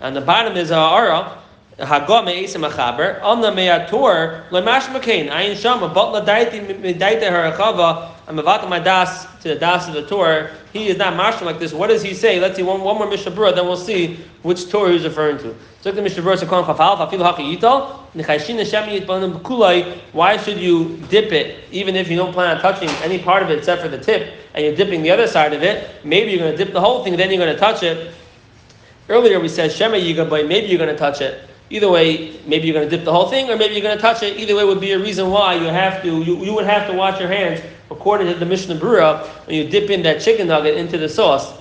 And 0.00 0.16
the 0.16 0.20
bottom 0.20 0.56
is 0.56 0.72
uh, 0.72 0.74
ha'ara, 0.74 1.38
Hagah 1.78 2.24
me'esim 2.24 2.68
achaber, 2.68 3.22
amna 3.22 3.54
me'ator, 3.54 4.46
lemash 4.50 4.88
makain, 4.88 5.30
ayin 5.30 5.54
shama, 5.54 5.88
but 5.88 6.24
ladaiti 6.24 6.66
medaita 6.80 7.30
harachava, 7.30 8.15
I'm 8.28 8.40
about 8.40 8.68
my 8.68 8.80
das 8.80 9.24
to 9.42 9.48
the 9.48 9.54
das 9.54 9.86
of 9.86 9.94
the 9.94 10.04
Torah. 10.04 10.50
He 10.72 10.88
is 10.88 10.96
not 10.96 11.14
marshal 11.16 11.46
like 11.46 11.60
this. 11.60 11.72
What 11.72 11.86
does 11.88 12.02
he 12.02 12.12
say? 12.12 12.40
Let's 12.40 12.56
see 12.56 12.64
one, 12.64 12.80
one 12.80 12.98
more 12.98 13.08
Mishnah 13.08 13.30
Berurah, 13.30 13.54
then 13.54 13.66
we'll 13.66 13.76
see 13.76 14.18
which 14.42 14.68
Torah 14.68 14.90
he's 14.90 15.04
referring 15.04 15.38
to. 15.38 15.54
So 15.80 15.92
the 15.92 16.02
Hashem 16.02 16.24
Yitbanim 16.24 16.66
Bekulai. 19.38 20.00
Why 20.12 20.36
should 20.38 20.58
you 20.58 20.96
dip 21.08 21.30
it, 21.30 21.62
even 21.70 21.94
if 21.94 22.10
you 22.10 22.16
don't 22.16 22.32
plan 22.32 22.56
on 22.56 22.60
touching 22.60 22.88
any 23.04 23.20
part 23.20 23.44
of 23.44 23.50
it 23.50 23.58
except 23.58 23.80
for 23.80 23.88
the 23.88 23.98
tip, 23.98 24.34
and 24.54 24.64
you're 24.64 24.74
dipping 24.74 25.02
the 25.02 25.12
other 25.12 25.28
side 25.28 25.52
of 25.52 25.62
it? 25.62 26.04
Maybe 26.04 26.32
you're 26.32 26.40
going 26.40 26.56
to 26.56 26.64
dip 26.64 26.72
the 26.72 26.80
whole 26.80 27.04
thing, 27.04 27.16
then 27.16 27.30
you're 27.30 27.38
going 27.38 27.54
to 27.54 27.60
touch 27.60 27.84
it. 27.84 28.12
Earlier 29.08 29.38
we 29.38 29.48
said 29.48 29.70
Shema 29.70 29.98
Yigabai, 29.98 30.48
maybe 30.48 30.66
you're 30.66 30.78
going 30.78 30.90
to 30.90 30.98
touch 30.98 31.20
it. 31.20 31.48
Either 31.70 31.88
way, 31.88 32.40
maybe 32.46 32.66
you're 32.66 32.74
going 32.74 32.88
to 32.88 32.96
dip 32.96 33.04
the 33.04 33.12
whole 33.12 33.28
thing, 33.28 33.48
or 33.48 33.56
maybe 33.56 33.74
you're 33.74 33.82
going 33.82 33.96
to 33.96 34.02
touch 34.02 34.24
it. 34.24 34.36
Either 34.36 34.56
way 34.56 34.64
would 34.64 34.80
be 34.80 34.90
a 34.92 34.98
reason 34.98 35.30
why 35.30 35.54
you 35.54 35.66
have 35.66 36.02
to. 36.02 36.22
You, 36.22 36.44
you 36.44 36.52
would 36.54 36.66
have 36.66 36.88
to 36.88 36.96
wash 36.96 37.20
your 37.20 37.28
hands 37.28 37.60
according 37.90 38.26
to 38.28 38.34
the 38.34 38.46
Mishnah 38.46 38.76
Berurah 38.76 39.26
when 39.46 39.56
you 39.56 39.68
dip 39.68 39.90
in 39.90 40.02
that 40.02 40.20
chicken 40.20 40.48
nugget 40.48 40.76
into 40.76 40.98
the 40.98 41.08
sauce. 41.08 41.52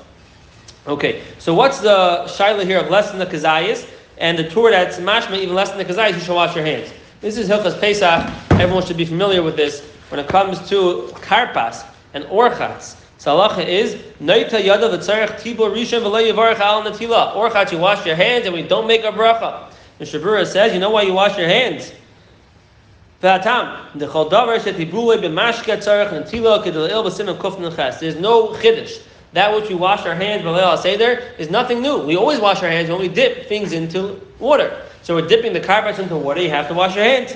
Okay, 0.88 1.24
so 1.40 1.54
what's 1.54 1.80
the 1.80 2.24
shaila 2.28 2.64
here 2.66 2.80
of 2.80 2.90
less 2.90 3.10
than 3.10 3.20
the 3.20 3.26
kazayas 3.26 3.88
and 4.18 4.38
the 4.38 4.48
Tur 4.50 4.72
that's 4.72 4.98
mashma 4.98 5.38
even 5.38 5.56
less 5.56 5.70
than 5.70 5.80
the 5.80 5.86
kazayas? 5.86 6.14
You 6.14 6.20
should 6.20 6.36
wash 6.36 6.56
your 6.56 6.66
hands. 6.66 6.92
This 7.22 7.38
is 7.38 7.50
Hilchas 7.50 7.80
Pesach. 7.80 8.32
Everyone 8.52 8.86
should 8.86 8.98
be 8.98 9.06
familiar 9.06 9.42
with 9.42 9.56
this 9.56 9.82
when 10.10 10.20
it 10.20 10.28
comes 10.28 10.70
to 10.70 11.10
karpas 11.14 11.86
and 12.14 12.24
orchats. 12.26 12.98
Salacha 13.18 13.66
is 13.66 13.96
Naita 14.22 14.64
Yada 14.64 14.90
V'Tzarech 14.90 15.40
Tibur 15.40 15.74
Rishon 15.74 16.02
V'Lo 16.02 16.32
Yivarech 16.32 16.60
Al 16.60 16.84
Natila. 16.84 17.34
Orchat, 17.34 17.72
you 17.72 17.80
wash 17.80 18.06
your 18.06 18.16
hands 18.16 18.46
and 18.46 18.54
we 18.54 18.62
don't 18.62 18.86
make 18.86 19.04
a 19.04 19.12
bracha. 19.12 19.72
The 19.98 20.06
Shabura 20.06 20.46
says, 20.46 20.74
you 20.74 20.80
know 20.80 20.92
why 20.92 21.04
you 21.04 21.14
wash 21.14 21.38
your 21.38 21.48
hands? 21.48 21.92
There's 23.22 23.44
no 23.44 23.50
chiddush. 28.50 29.02
that 29.34 29.54
which 29.54 29.70
we 29.70 29.76
wash 29.76 30.06
our 30.06 30.16
hands, 30.16 30.44
Balel 30.44 30.78
Seder, 30.78 31.24
is 31.38 31.50
nothing 31.50 31.82
new. 31.82 32.00
We 32.00 32.16
always 32.16 32.40
wash 32.40 32.62
our 32.62 32.70
hands 32.70 32.90
when 32.90 33.00
we 33.00 33.08
dip 33.08 33.48
things 33.48 33.74
into 33.74 34.20
water. 34.40 34.82
So 35.02 35.16
we're 35.16 35.28
dipping 35.28 35.54
the 35.54 35.62
karpas 35.62 36.00
into 36.00 36.18
water, 36.18 36.42
you 36.42 36.50
have 36.50 36.68
to 36.68 36.74
wash 36.74 36.96
your 36.96 37.04
hands. 37.04 37.36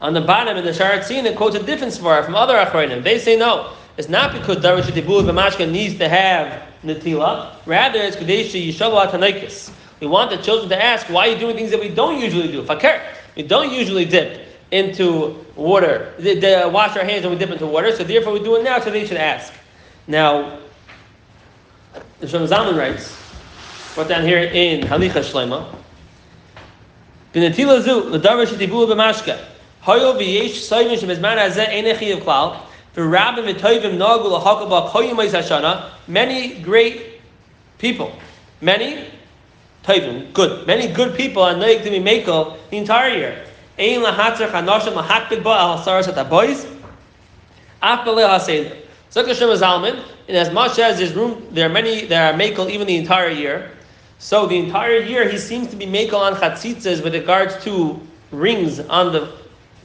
On 0.00 0.12
the 0.12 0.20
bottom 0.20 0.56
in 0.56 0.64
the 0.64 0.72
Sharat 0.72 1.04
Sin, 1.04 1.24
it 1.26 1.36
quotes 1.36 1.54
a 1.54 1.62
different 1.62 1.92
svara 1.92 2.24
from 2.24 2.34
other 2.34 2.54
Achronim. 2.54 3.04
They 3.04 3.18
say 3.18 3.36
no. 3.36 3.72
It's 3.96 4.08
not 4.08 4.32
because 4.32 4.56
Darish 4.56 4.84
Tibul 4.84 5.22
B'mashka 5.22 5.70
needs 5.70 5.96
to 5.98 6.08
have 6.08 6.62
Natila. 6.84 7.54
Rather, 7.66 8.00
it's 8.00 8.16
Kadesh 8.16 8.52
Yishavu 8.52 9.06
Atanaikis. 9.06 9.72
We 10.00 10.08
want 10.08 10.30
the 10.30 10.38
children 10.38 10.68
to 10.70 10.82
ask, 10.82 11.06
why 11.06 11.28
are 11.28 11.32
you 11.32 11.38
doing 11.38 11.54
things 11.54 11.70
that 11.70 11.78
we 11.78 11.88
don't 11.88 12.20
usually 12.20 12.50
do? 12.50 12.64
Fakir. 12.64 13.00
We 13.36 13.42
don't 13.42 13.72
usually 13.72 14.04
dip 14.04 14.46
into 14.70 15.44
water, 15.54 16.14
they, 16.18 16.64
wash 16.70 16.96
our 16.96 17.04
hands 17.04 17.24
and 17.24 17.32
we 17.32 17.38
dip 17.38 17.50
into 17.50 17.66
water, 17.66 17.94
so 17.94 18.04
therefore 18.04 18.32
we 18.32 18.40
do 18.40 18.56
it 18.56 18.64
now, 18.64 18.80
so 18.80 18.90
they 18.90 19.06
should 19.06 19.18
ask. 19.18 19.52
Now, 20.06 20.58
the 22.20 22.28
Shem 22.28 22.46
Zalman 22.46 22.76
writes, 22.76 23.16
brought 23.94 24.08
down 24.08 24.24
here 24.24 24.38
in 24.38 24.80
Halicha 24.86 25.22
Shlema, 25.22 25.66
many 36.08 36.54
great 36.60 37.20
people, 37.78 38.12
many 38.60 39.04
toivim, 39.82 40.32
good, 40.32 40.66
many 40.66 40.92
good 40.92 41.16
people 41.16 41.42
are 41.42 41.54
noig 41.54 41.82
to 41.82 41.90
be 41.90 41.98
makel 41.98 42.56
the 42.70 42.76
entire 42.76 43.14
year. 43.14 43.46
Ein 43.78 44.00
lahatzer 44.00 44.50
chanoshim 44.50 44.94
lahatbid 44.94 45.42
ba 45.42 45.50
al 45.50 45.78
saras 45.78 46.14
at 46.14 46.30
boys. 46.30 46.66
Af 47.82 48.06
b'le 48.06 48.28
haseder. 48.28 48.76
Zok 49.10 49.26
Hashem 49.26 49.48
Zalman, 49.48 50.02
in 50.28 50.36
as 50.36 50.50
much 50.52 50.78
as 50.78 50.98
there's 50.98 51.12
room, 51.14 51.46
there 51.50 51.68
are 51.68 51.72
many, 51.72 52.06
there 52.06 52.32
are 52.32 52.38
makel 52.38 52.70
even 52.70 52.86
the 52.86 52.96
entire 52.96 53.28
year. 53.28 53.70
So 54.18 54.46
the 54.46 54.56
entire 54.56 55.00
year 55.00 55.28
he 55.28 55.36
seems 55.36 55.68
to 55.68 55.76
be 55.76 55.86
makel 55.86 56.14
on 56.14 56.34
chatzitzas 56.34 57.02
with 57.02 57.14
regards 57.14 57.62
to 57.64 58.00
rings 58.30 58.80
on 58.80 59.12
the 59.12 59.32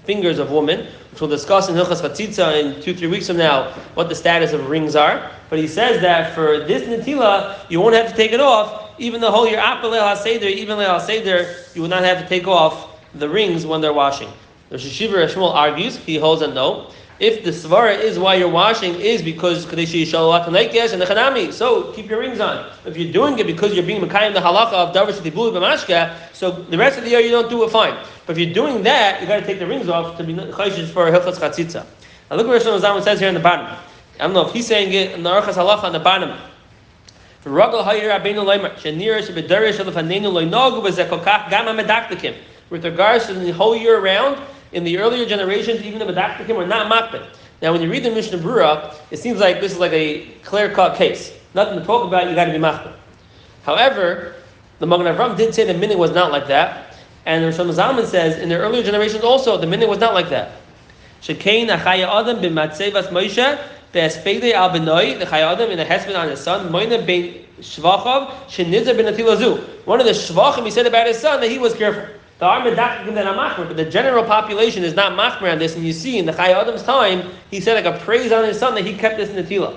fingers 0.06 0.40
of 0.40 0.52
women, 0.52 0.88
which 1.12 1.20
we'll 1.20 1.30
discuss 1.30 1.68
in 1.68 1.76
Hilchas 1.76 2.02
Chatzitza 2.02 2.62
in 2.64 2.82
two, 2.82 2.96
three 2.96 3.10
weeks 3.10 3.28
from 3.28 3.38
now, 3.38 3.74
what 3.94 4.08
the 4.08 4.16
status 4.16 4.54
of 4.54 4.70
rings 4.70 4.96
are. 4.96 5.30
But 5.50 5.60
he 5.60 5.68
says 5.68 6.02
that 6.02 6.34
for 6.34 6.60
this 6.60 6.84
Natila, 6.84 7.58
you 7.70 7.82
won't 7.82 7.96
have 7.96 8.10
to 8.10 8.16
take 8.16 8.32
it 8.32 8.40
off, 8.40 8.87
even 8.98 9.22
the 9.22 9.32
whole 9.32 9.48
year, 9.48 9.60
even 9.60 9.92
Leil 9.92 11.00
HaSeder, 11.00 11.76
you 11.76 11.82
will 11.82 11.90
not 11.90 12.04
have 12.04 12.22
to 12.22 12.28
take 12.28 12.48
off 12.48 13.00
the 13.14 13.28
rings 13.28 13.66
when 13.66 13.82
they're 13.82 13.94
washing. 13.94 14.30
The 14.70 14.78
Shishiva 14.78 15.28
Shmuel 15.30 15.54
argues, 15.54 15.98
he 15.98 16.18
holds 16.18 16.42
a 16.42 16.48
no. 16.48 16.92
If 17.20 17.44
the 17.44 17.50
svara 17.50 18.00
is 18.00 18.20
why 18.20 18.36
you're 18.36 18.48
washing 18.48 18.94
is 18.94 19.24
because 19.24 19.66
kadeshi 19.66 20.04
yishalat 20.04 20.46
and 20.46 21.02
the 21.02 21.06
chanami, 21.06 21.52
so 21.52 21.92
keep 21.94 22.10
your 22.10 22.20
rings 22.20 22.40
on. 22.40 22.72
If 22.86 22.96
you're 22.96 23.12
doing 23.12 23.40
it 23.40 23.48
because 23.48 23.74
you're 23.74 23.86
being 23.86 24.04
mekayim 24.04 24.34
the 24.34 24.40
halacha 24.40 24.74
of 24.74 24.96
davar 24.96 25.12
shetibulu 25.12 25.54
b'mashka, 25.54 26.16
so 26.34 26.52
the 26.52 26.78
rest 26.78 27.00
of 27.00 27.06
the 27.06 27.10
year 27.10 27.20
you 27.20 27.32
don't 27.32 27.50
do 27.50 27.64
it 27.64 27.72
fine. 27.72 27.98
But 28.28 28.38
if 28.38 28.46
you're 28.46 28.54
doing 28.54 28.84
that, 28.84 29.20
you 29.20 29.28
got 29.28 29.40
to 29.40 29.46
take 29.46 29.58
the 29.58 29.66
rings 29.66 29.90
off 29.90 30.16
to 30.18 30.24
be 30.24 30.36
chayshish 30.36 30.90
for 30.90 31.10
hilchas 31.10 31.40
chatzitza. 31.40 31.88
Now 32.30 32.36
look 32.36 32.46
what 32.46 32.64
Rosh 32.64 32.82
Zaman 32.82 33.02
says 33.02 33.20
here 33.20 33.30
in 33.30 33.34
the 33.34 33.40
bottom. 33.40 33.66
I 34.20 34.24
don't 34.24 34.34
know 34.34 34.46
if 34.46 34.54
he's 34.54 34.68
saying 34.68 34.94
it 34.94 35.14
in 35.14 35.24
the 35.24 35.30
Archas 35.30 35.54
Halacha 35.54 35.86
on 35.86 35.94
the 35.94 36.00
bottom. 36.00 36.38
With 42.70 42.84
regards 42.86 43.26
to 43.28 43.34
the 43.34 43.52
whole 43.52 43.76
year 43.76 44.00
round, 44.02 44.38
in 44.74 44.84
the 44.84 44.98
earlier 44.98 45.26
generations, 45.26 45.82
even 45.82 46.00
the 46.00 46.06
Medaktikim 46.06 46.56
were 46.56 46.66
not 46.66 46.92
makbid. 46.92 47.26
Now, 47.62 47.72
when 47.72 47.82
you 47.82 47.90
read 47.90 48.04
the 48.04 48.12
Mishnah 48.12 48.40
Brura, 48.40 48.94
it 49.12 49.18
seems 49.18 49.40
like 49.40 49.62
this 49.62 49.72
is 49.72 49.80
like 49.80 49.94
a 49.94 50.28
clear-cut 50.44 50.98
case. 50.98 51.34
Nothing 51.54 51.80
to 51.80 51.86
talk 51.86 52.06
about, 52.06 52.30
you 52.30 52.36
got 52.36 52.46
to 52.46 52.52
be 52.52 52.58
makbid. 52.60 52.94
However, 53.64 54.36
the 54.80 54.86
Magen 54.86 55.08
Avram 55.08 55.36
did 55.36 55.56
say 55.56 55.66
the 55.66 55.74
minhag 55.74 55.98
was 55.98 56.12
not 56.12 56.32
like 56.32 56.48
that, 56.48 56.98
and 57.26 57.44
the 57.44 57.48
Rosh 57.48 57.78
Zalman 57.78 58.06
says 58.06 58.38
in 58.40 58.50
the 58.50 58.58
earlier 58.58 58.84
generations 58.84 59.24
also 59.24 59.58
the 59.58 59.66
minhag 59.66 59.90
was 59.90 60.00
not 60.00 60.14
like 60.14 60.30
that. 60.30 60.52
Be'espedei 63.98 64.54
al 64.54 64.70
benoi 64.70 65.18
the 65.18 65.26
chaya 65.26 65.54
adam 65.54 65.72
in 65.72 65.78
the 65.78 65.86
husband 65.86 66.16
on 66.16 66.30
his 66.30 66.40
son 66.40 66.72
moina 66.72 67.04
ben 67.04 67.34
shvachav 67.60 68.30
shenizar 68.48 68.96
ben 68.96 69.12
atilazu. 69.12 69.58
One 69.86 70.00
of 70.00 70.06
the 70.06 70.12
shvachim 70.12 70.66
he 70.66 70.70
said 70.70 70.86
about 70.86 71.08
his 71.08 71.18
son 71.18 71.42
that 71.42 71.50
he 71.50 71.58
was 71.58 71.74
careful. 71.74 72.06
The 72.38 72.46
army 72.46 72.76
that 72.76 73.08
are 73.08 73.66
but 73.66 73.76
the 73.76 73.86
general 73.86 74.24
population 74.24 74.84
is 74.84 74.94
not 74.94 75.14
machmer 75.14 75.52
on 75.52 75.58
this, 75.58 75.76
and 75.76 75.84
you 75.84 75.94
see 75.94 76.20
in 76.20 76.28
the 76.28 76.32
Chai 76.32 76.52
Adam's 76.52 76.84
time, 76.84 77.32
he 77.50 77.60
said 77.60 77.84
like 77.84 77.92
a 77.92 77.98
praise 78.06 78.32
on 78.32 78.44
his 78.44 78.60
son 78.60 78.76
that 78.76 78.86
he 78.86 78.94
kept 78.96 79.18
this 79.18 79.32
in 79.32 79.36
the 79.36 79.42
tila. 79.42 79.76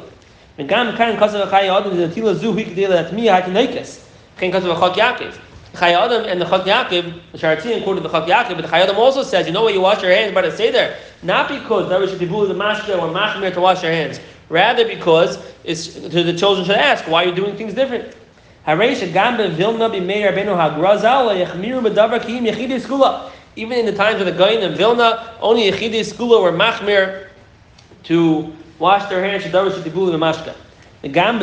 And 0.58 0.68
gam 0.68 0.94
kan 0.94 1.16
kasav 1.16 1.48
Chai 1.48 1.74
Adam 1.74 1.96
the 1.96 2.08
tila 2.08 2.34
zu 2.34 2.52
he 2.52 2.64
could 2.64 2.76
that 2.76 3.14
me 3.14 3.30
I 3.30 3.40
can 3.40 3.54
nekes. 3.54 4.06
Kan 4.36 4.52
kasav 4.52 4.78
Chok 4.78 4.96
Yaakov. 4.96 5.38
Chai 5.78 5.92
Adam 5.92 6.24
and 6.24 6.40
the 6.40 6.44
Chok 6.44 6.64
Yaakov, 6.64 7.20
the 7.32 7.38
Sharatzian 7.38 7.84
quoted 7.84 8.02
the 8.02 8.08
Chok 8.08 8.26
Yaakov, 8.26 8.56
but 8.56 8.62
the 8.62 8.68
Chai 8.68 8.80
Adam 8.80 8.96
also 8.96 9.22
says, 9.22 9.46
you 9.46 9.52
know 9.52 9.62
what, 9.62 9.72
you 9.74 9.80
wash 9.80 10.02
your 10.02 10.10
hands 10.10 10.34
by 10.34 10.42
the 10.42 10.50
Seder, 10.50 10.96
not 11.22 11.48
because 11.48 11.88
that 11.88 12.00
was 12.00 12.18
the 12.18 12.26
mashka 12.26 12.98
or 12.98 13.08
machmer 13.14 13.52
to 13.54 13.60
wash 13.60 13.82
your 13.82 13.92
hands, 13.92 14.20
rather 14.48 14.86
because 14.86 15.38
it's 15.64 15.94
the 15.94 16.36
children 16.36 16.66
should 16.66 16.76
ask, 16.76 17.06
why 17.06 17.24
are 17.24 17.28
you 17.28 17.34
doing 17.34 17.56
things 17.56 17.74
different? 17.74 18.14
Even 23.56 23.78
in 23.78 23.86
the 23.86 23.92
times 23.92 24.20
of 24.20 24.26
the 24.26 24.32
Gaon 24.32 24.62
in 24.62 24.74
Vilna, 24.74 25.34
only 25.40 25.70
Yechidei 25.70 26.04
Skula 26.04 26.42
were 26.42 26.52
machmir 26.52 27.28
to 28.04 28.52
wash 28.78 29.08
their 29.08 29.24
hands 29.24 29.44
Darash 29.44 29.82
Tibul 29.82 30.12
and 30.12 30.22
Mashka. 30.22 30.54
Chacham. 31.02 31.38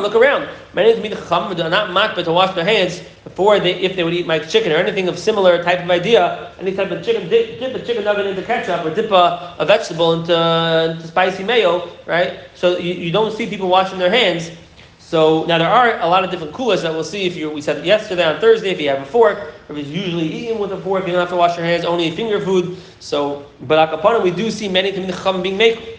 Look 0.00 0.14
around. 0.14 0.48
Many 0.74 0.92
of 0.92 1.02
the 1.02 1.08
Chacham 1.10 1.60
are 1.60 1.70
not 1.70 1.90
makbet 1.90 2.24
to 2.24 2.32
wash 2.32 2.54
their 2.54 2.64
hands 2.64 3.02
before 3.24 3.60
they, 3.60 3.74
if 3.74 3.96
they 3.96 4.04
would 4.04 4.14
eat 4.14 4.26
my 4.26 4.38
chicken 4.38 4.72
or 4.72 4.76
anything 4.76 5.08
of 5.08 5.18
similar 5.18 5.62
type 5.62 5.84
of 5.84 5.90
idea. 5.90 6.52
Any 6.58 6.74
type 6.74 6.90
of 6.90 7.04
chicken, 7.04 7.28
dip, 7.28 7.60
dip 7.60 7.74
a 7.74 7.84
chicken 7.84 8.04
nugget 8.04 8.26
into 8.26 8.42
ketchup 8.42 8.84
or 8.84 8.94
dip 8.94 9.10
a, 9.10 9.54
a 9.58 9.66
vegetable 9.66 10.14
into, 10.14 10.90
into 10.90 11.06
spicy 11.06 11.44
mayo, 11.44 11.90
right? 12.06 12.40
So 12.54 12.78
you, 12.78 12.94
you 12.94 13.12
don't 13.12 13.36
see 13.36 13.46
people 13.46 13.68
washing 13.68 13.98
their 13.98 14.10
hands. 14.10 14.50
So 14.98 15.44
now 15.44 15.58
there 15.58 15.70
are 15.70 16.00
a 16.00 16.06
lot 16.06 16.24
of 16.24 16.30
different 16.30 16.52
kulas 16.52 16.82
that 16.82 16.92
we'll 16.92 17.02
see 17.02 17.24
if 17.24 17.34
you 17.34 17.50
we 17.50 17.62
said 17.62 17.84
yesterday 17.84 18.24
on 18.24 18.40
Thursday 18.40 18.70
if 18.70 18.80
you 18.80 18.90
have 18.90 19.00
a 19.00 19.06
fork, 19.06 19.52
if 19.68 19.76
it's 19.76 19.88
usually 19.88 20.30
eaten 20.30 20.58
with 20.58 20.72
a 20.72 20.80
fork, 20.82 21.06
you 21.06 21.12
don't 21.12 21.20
have 21.20 21.30
to 21.30 21.36
wash 21.36 21.56
your 21.56 21.64
hands, 21.64 21.86
only 21.86 22.10
finger 22.10 22.40
food. 22.40 22.76
So 23.00 23.46
but 23.62 23.88
akapanim 23.88 24.22
we 24.22 24.30
do 24.30 24.50
see 24.50 24.68
many 24.68 24.92
Tamid 24.92 25.10
Chachamim 25.10 25.42
being 25.42 25.56
made. 25.56 25.97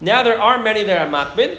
Now 0.00 0.22
there 0.22 0.40
are 0.40 0.62
many 0.62 0.84
that 0.84 0.98
are 0.98 1.08
makbid. 1.10 1.58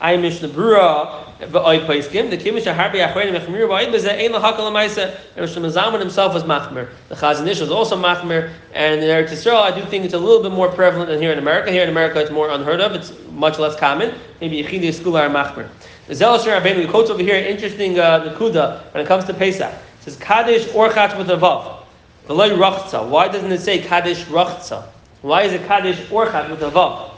I 0.00 0.12
am 0.12 0.22
Mishnah 0.22 0.48
Brura 0.48 1.22
v'oy 1.40 1.86
paiskim. 1.86 2.30
The 2.30 2.38
kimish 2.38 2.72
harbi 2.72 3.06
achrein 3.06 3.32
mechmir 3.36 3.68
v'oy 3.68 3.92
b'zeh 3.92 4.24
ein 4.24 4.32
lahakal 4.32 4.70
l'maisa. 4.70 5.14
And 5.36 5.40
Rosh 5.40 5.54
Hashanah 5.56 5.98
himself 5.98 6.32
was 6.32 6.44
machmir. 6.44 6.88
The 7.08 7.14
Chazon 7.14 7.46
Ish 7.46 7.60
was 7.60 7.70
also 7.70 7.96
machmir. 7.96 8.52
And 8.72 9.02
in 9.02 9.08
Eretz 9.08 9.30
Yisrael, 9.30 9.60
I 9.60 9.78
do 9.78 9.84
think 9.86 10.04
it's 10.04 10.14
a 10.14 10.18
little 10.18 10.42
bit 10.42 10.52
more 10.52 10.68
prevalent 10.68 11.10
than 11.10 11.20
here 11.20 11.32
in 11.32 11.38
America. 11.38 11.70
Here 11.70 11.82
in 11.82 11.90
America, 11.90 12.20
it's 12.20 12.30
more 12.30 12.48
unheard 12.50 12.80
of. 12.80 12.92
It's 12.92 13.12
much 13.32 13.58
less 13.58 13.76
common. 13.76 14.14
Maybe 14.40 14.62
Yechidi 14.62 14.94
school 14.94 15.16
are 15.16 15.28
machmir. 15.28 15.68
The 16.06 16.14
Zealous 16.14 16.44
Rabbeinu 16.44 16.88
quotes 16.88 17.10
over 17.10 17.22
here 17.22 17.36
interesting 17.36 17.98
uh, 17.98 18.32
Nakuda 18.32 18.92
when 18.94 19.04
it 19.04 19.06
comes 19.06 19.24
to 19.24 19.34
Pesach. 19.34 19.72
It 19.72 20.04
says 20.04 20.16
Kaddish 20.16 20.66
Orchat 20.68 21.18
with 21.18 21.30
a 21.30 21.36
vav. 21.36 21.81
V'loy. 22.28 23.08
Why 23.08 23.28
doesn't 23.28 23.52
it 23.52 23.60
say 23.60 23.80
Kaddish 23.80 24.24
Rachza? 24.24 24.88
Why 25.22 25.42
is 25.42 25.52
it 25.52 25.66
Kaddish 25.66 25.98
Orchat 26.08 26.50
with 26.50 26.62
a 26.62 26.70
vav? 26.70 27.10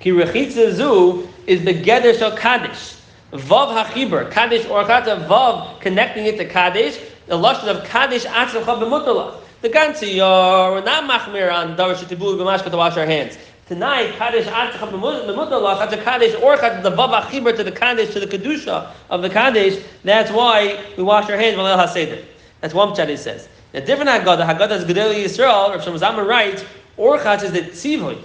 Ki 0.00 0.10
rechitza 0.10 0.72
zu 0.72 1.28
is 1.46 1.64
the 1.64 1.74
Geder 1.74 2.18
Shal 2.18 2.36
Kaddish. 2.36 2.96
Vav 3.32 3.84
HaChibur, 3.84 4.30
Kaddish 4.30 4.66
or 4.66 4.84
Chata, 4.84 5.26
Vav, 5.26 5.80
connecting 5.80 6.26
it 6.26 6.38
to 6.38 6.44
Kaddish, 6.48 6.98
the 7.26 7.36
Lashon 7.36 7.66
of 7.66 7.84
Kaddish 7.84 8.24
Atzlacha 8.24 8.64
B'mutalach. 8.64 9.40
The 9.62 9.68
Gansi, 9.68 10.18
we're 10.18 10.84
not 10.84 11.04
machmir 11.10 11.52
on 11.52 11.76
Davar 11.76 11.96
Shetibul 11.96 12.36
B'mashka 12.38 12.70
to 12.70 12.76
wash 12.76 12.96
our 12.96 13.04
hands. 13.04 13.36
Tonight, 13.66 14.12
Kaddish 14.12 14.46
Atzlacha 14.46 14.90
B'mutalach, 14.92 15.78
that's 15.80 15.92
a 15.92 15.98
Kaddish 16.04 16.34
or 16.40 16.56
Chata, 16.56 16.82
the 16.84 16.92
Vav 16.92 17.20
HaChibur 17.22 17.56
to 17.56 17.64
the 17.64 17.72
Kaddish, 17.72 18.12
to 18.12 18.20
the 18.20 18.26
Kedusha 18.26 18.92
of 19.10 19.22
the 19.22 19.28
Kaddish. 19.28 19.82
That's 20.04 20.30
why 20.30 20.84
we 20.96 21.02
wash 21.02 21.28
our 21.28 21.36
hands, 21.36 21.56
Malel 21.56 21.84
HaSeder. 21.84 22.24
That's 22.60 22.74
one 22.74 22.90
Pshat 22.90 23.18
says. 23.18 23.48
A 23.76 23.80
different 23.82 24.10
Haggadah, 24.10 24.46
Haggadah 24.46 24.78
is 24.78 24.84
Gedeli 24.84 25.22
Yisrael, 25.24 25.70
Rav 25.70 25.82
Shlomo 25.82 26.26
writes, 26.26 26.64
Orchat 26.96 27.42
is 27.42 27.52
the 27.52 27.60
Tzivoy. 27.60 28.18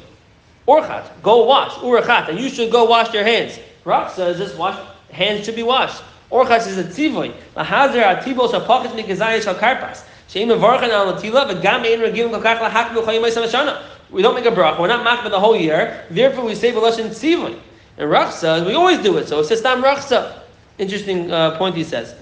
Orchat, 0.65 1.21
go 1.21 1.43
wash. 1.45 1.71
Urachat, 1.73 2.29
and 2.29 2.39
you 2.39 2.49
should 2.49 2.71
go 2.71 2.85
wash 2.85 3.13
your 3.13 3.23
hands. 3.23 3.59
Rach 3.85 4.11
says 4.11 4.37
this 4.37 4.55
wash 4.55 4.79
hands 5.11 5.45
should 5.45 5.55
be 5.55 5.63
washed. 5.63 6.01
Orchat 6.31 6.65
is 6.67 6.77
a 6.77 6.83
tzivoy. 6.83 7.33
Lahazer 7.55 8.21
atibos 8.21 8.51
apachis 8.51 8.91
mikazayis 8.91 9.43
shal 9.43 9.55
karpas. 9.55 10.03
Sheim 10.29 10.47
mevarchan 10.47 10.89
al 10.89 11.13
latila 11.13 11.51
v'gam 11.51 11.83
ein 11.83 11.99
regilim 11.99 12.39
kakach 12.39 12.59
lahak 12.59 12.89
b'chayim 12.93 13.21
ha'shana. 13.21 13.83
We 14.11 14.21
don't 14.21 14.35
make 14.35 14.45
a 14.45 14.51
brach. 14.51 14.79
We're 14.79 14.87
not 14.87 15.05
machma 15.05 15.31
the 15.31 15.39
whole 15.39 15.57
year. 15.57 16.05
Therefore, 16.09 16.45
we 16.45 16.55
say 16.55 16.71
v'lashin 16.71 17.07
tzivoy. 17.07 17.59
And 17.97 18.09
Rach 18.09 18.31
says 18.31 18.65
we 18.65 18.75
always 18.75 18.99
do 18.99 19.17
it. 19.17 19.27
So 19.27 19.39
it 19.39 19.45
says 19.45 19.61
tam 19.61 19.83
Rachsa. 19.83 20.39
Interesting 20.77 21.31
uh, 21.31 21.57
point 21.57 21.75
he 21.75 21.83
says. 21.83 22.15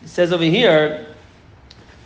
He 0.00 0.08
says 0.08 0.32
over 0.32 0.42
here. 0.42 1.06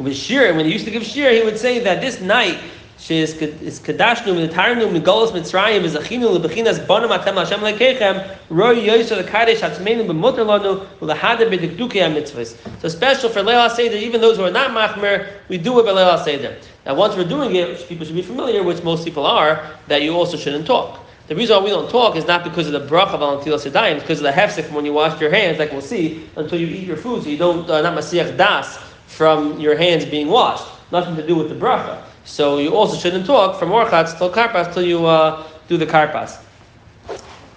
With 0.03 0.17
shir, 0.17 0.55
when 0.55 0.67
he 0.67 0.73
used 0.73 0.85
to 0.87 0.91
give 0.91 1.05
shir, 1.05 1.33
he 1.33 1.43
would 1.43 1.59
say 1.59 1.79
that 1.81 2.01
this 2.01 2.21
night 2.21 2.59
she 2.99 3.19
is 3.19 3.35
kadashnu 3.35 4.49
mitarnu 4.49 4.89
migolos 4.97 5.33
mitzrayim 5.33 5.83
is 5.83 5.97
achinu 5.97 6.39
lebechinas 6.39 6.85
bonam 6.87 7.17
atem 7.17 7.35
Hashem 7.35 7.59
lekechem 7.61 8.37
roy 8.49 8.77
yoyso 8.77 9.21
lekadesh 9.21 9.59
atzmeinu 9.59 10.07
b'muter 10.07 10.47
lanu 10.47 10.87
ulahada 11.01 11.51
b'dikduki 11.51 11.99
mitzvahs. 12.01 12.57
So 12.81 12.89
special 12.89 13.29
for 13.29 13.41
Leil 13.41 13.69
Seder, 13.71 13.97
even 13.97 14.21
those 14.21 14.37
who 14.37 14.45
are 14.45 14.53
not 14.53 14.71
machmer, 14.71 15.29
we 15.49 15.59
do 15.59 15.81
it 15.81 15.85
by 15.85 15.91
Leil 15.91 16.25
Seder. 16.25 16.57
Now 16.87 16.95
once 16.95 17.17
we're 17.17 17.29
doing 17.29 17.57
it, 17.57 17.89
people 17.89 18.07
should 18.07 18.15
be 18.15 18.23
familiar, 18.23 18.63
which 18.63 18.85
most 18.85 19.05
people 19.05 19.27
are, 19.27 19.69
that 19.89 20.03
you 20.03 20.15
also 20.15 20.37
shouldn't 20.37 20.67
talk. 20.67 21.01
The 21.27 21.35
reason 21.35 21.57
why 21.57 21.65
we 21.65 21.71
don't 21.71 21.91
talk 21.91 22.15
is 22.15 22.27
not 22.27 22.45
because 22.45 22.69
of 22.69 22.73
the 22.73 22.87
bracha 22.87 23.15
of 23.15 23.21
Alantil 23.21 23.59
Sedayim, 23.59 23.95
it's 23.95 24.03
because 24.03 24.19
of 24.19 24.25
the 24.25 24.33
hefsek 24.33 24.71
when 24.73 24.85
you 24.85 24.93
wash 24.93 25.21
your 25.21 25.31
hands, 25.31 25.59
like 25.59 25.73
we'll 25.73 25.81
see, 25.81 26.29
until 26.37 26.61
you 26.61 26.67
eat 26.67 26.87
your 26.87 26.97
food, 26.97 27.25
so 27.25 27.29
you 27.29 27.37
don't, 27.37 27.69
uh, 27.69 27.83
not 27.83 27.97
masiach 27.97 28.37
das 28.37 28.92
from 29.07 29.59
your 29.61 29.77
hands 29.77 30.05
being 30.05 30.29
washed. 30.29 30.67
Nothing 30.91 31.17
to 31.17 31.27
do 31.27 31.35
with 31.35 31.49
the 31.49 31.55
bracha. 31.55 32.03
So 32.25 32.59
you 32.59 32.75
also 32.75 32.97
shouldn't 32.97 33.27
talk 33.27 33.59
from 33.59 33.71
Orchatz 33.71 34.17
till 34.17 34.31
Karpas 34.31 34.73
till 34.73 34.85
you 34.85 35.07
uh, 35.07 35.47
do 35.69 35.77
the 35.77 35.87
Karpas. 35.87 36.39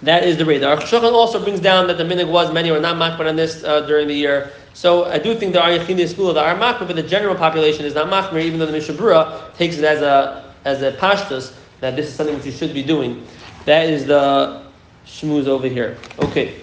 That 0.02 0.24
is 0.24 0.36
the 0.36 0.44
rate. 0.44 0.58
The 0.58 0.66
Aruch 0.66 1.12
also 1.12 1.42
brings 1.42 1.60
down 1.60 1.86
that 1.86 1.96
the 1.96 2.04
minig 2.04 2.30
was 2.30 2.52
many 2.52 2.70
were 2.70 2.80
not 2.80 2.96
makbar 2.96 3.28
on 3.28 3.36
this 3.36 3.64
uh, 3.64 3.80
during 3.82 4.08
the 4.08 4.14
year. 4.14 4.52
So 4.74 5.04
I 5.06 5.18
do 5.18 5.34
think 5.34 5.54
there 5.54 5.62
are 5.62 5.70
Yechini 5.70 6.06
school 6.06 6.34
that 6.34 6.44
are 6.44 6.54
makbar, 6.54 6.86
but 6.86 6.96
the 6.96 7.02
general 7.02 7.34
population 7.34 7.86
is 7.86 7.94
not 7.94 8.08
makbar, 8.08 8.42
even 8.42 8.58
though 8.58 8.66
the 8.66 8.76
Mishabura 8.76 9.54
takes 9.56 9.78
it 9.78 9.84
as 9.84 10.02
a 10.02 10.52
as 10.64 10.82
a 10.82 10.92
pashtus 10.92 11.54
that 11.80 11.96
this 11.96 12.06
is 12.06 12.14
something 12.14 12.34
which 12.34 12.44
you 12.44 12.52
should 12.52 12.74
be 12.74 12.82
doing. 12.82 13.26
That 13.64 13.88
is 13.88 14.06
the 14.06 14.62
shmooze 15.06 15.46
over 15.46 15.68
here. 15.68 15.96
Okay. 16.18 16.60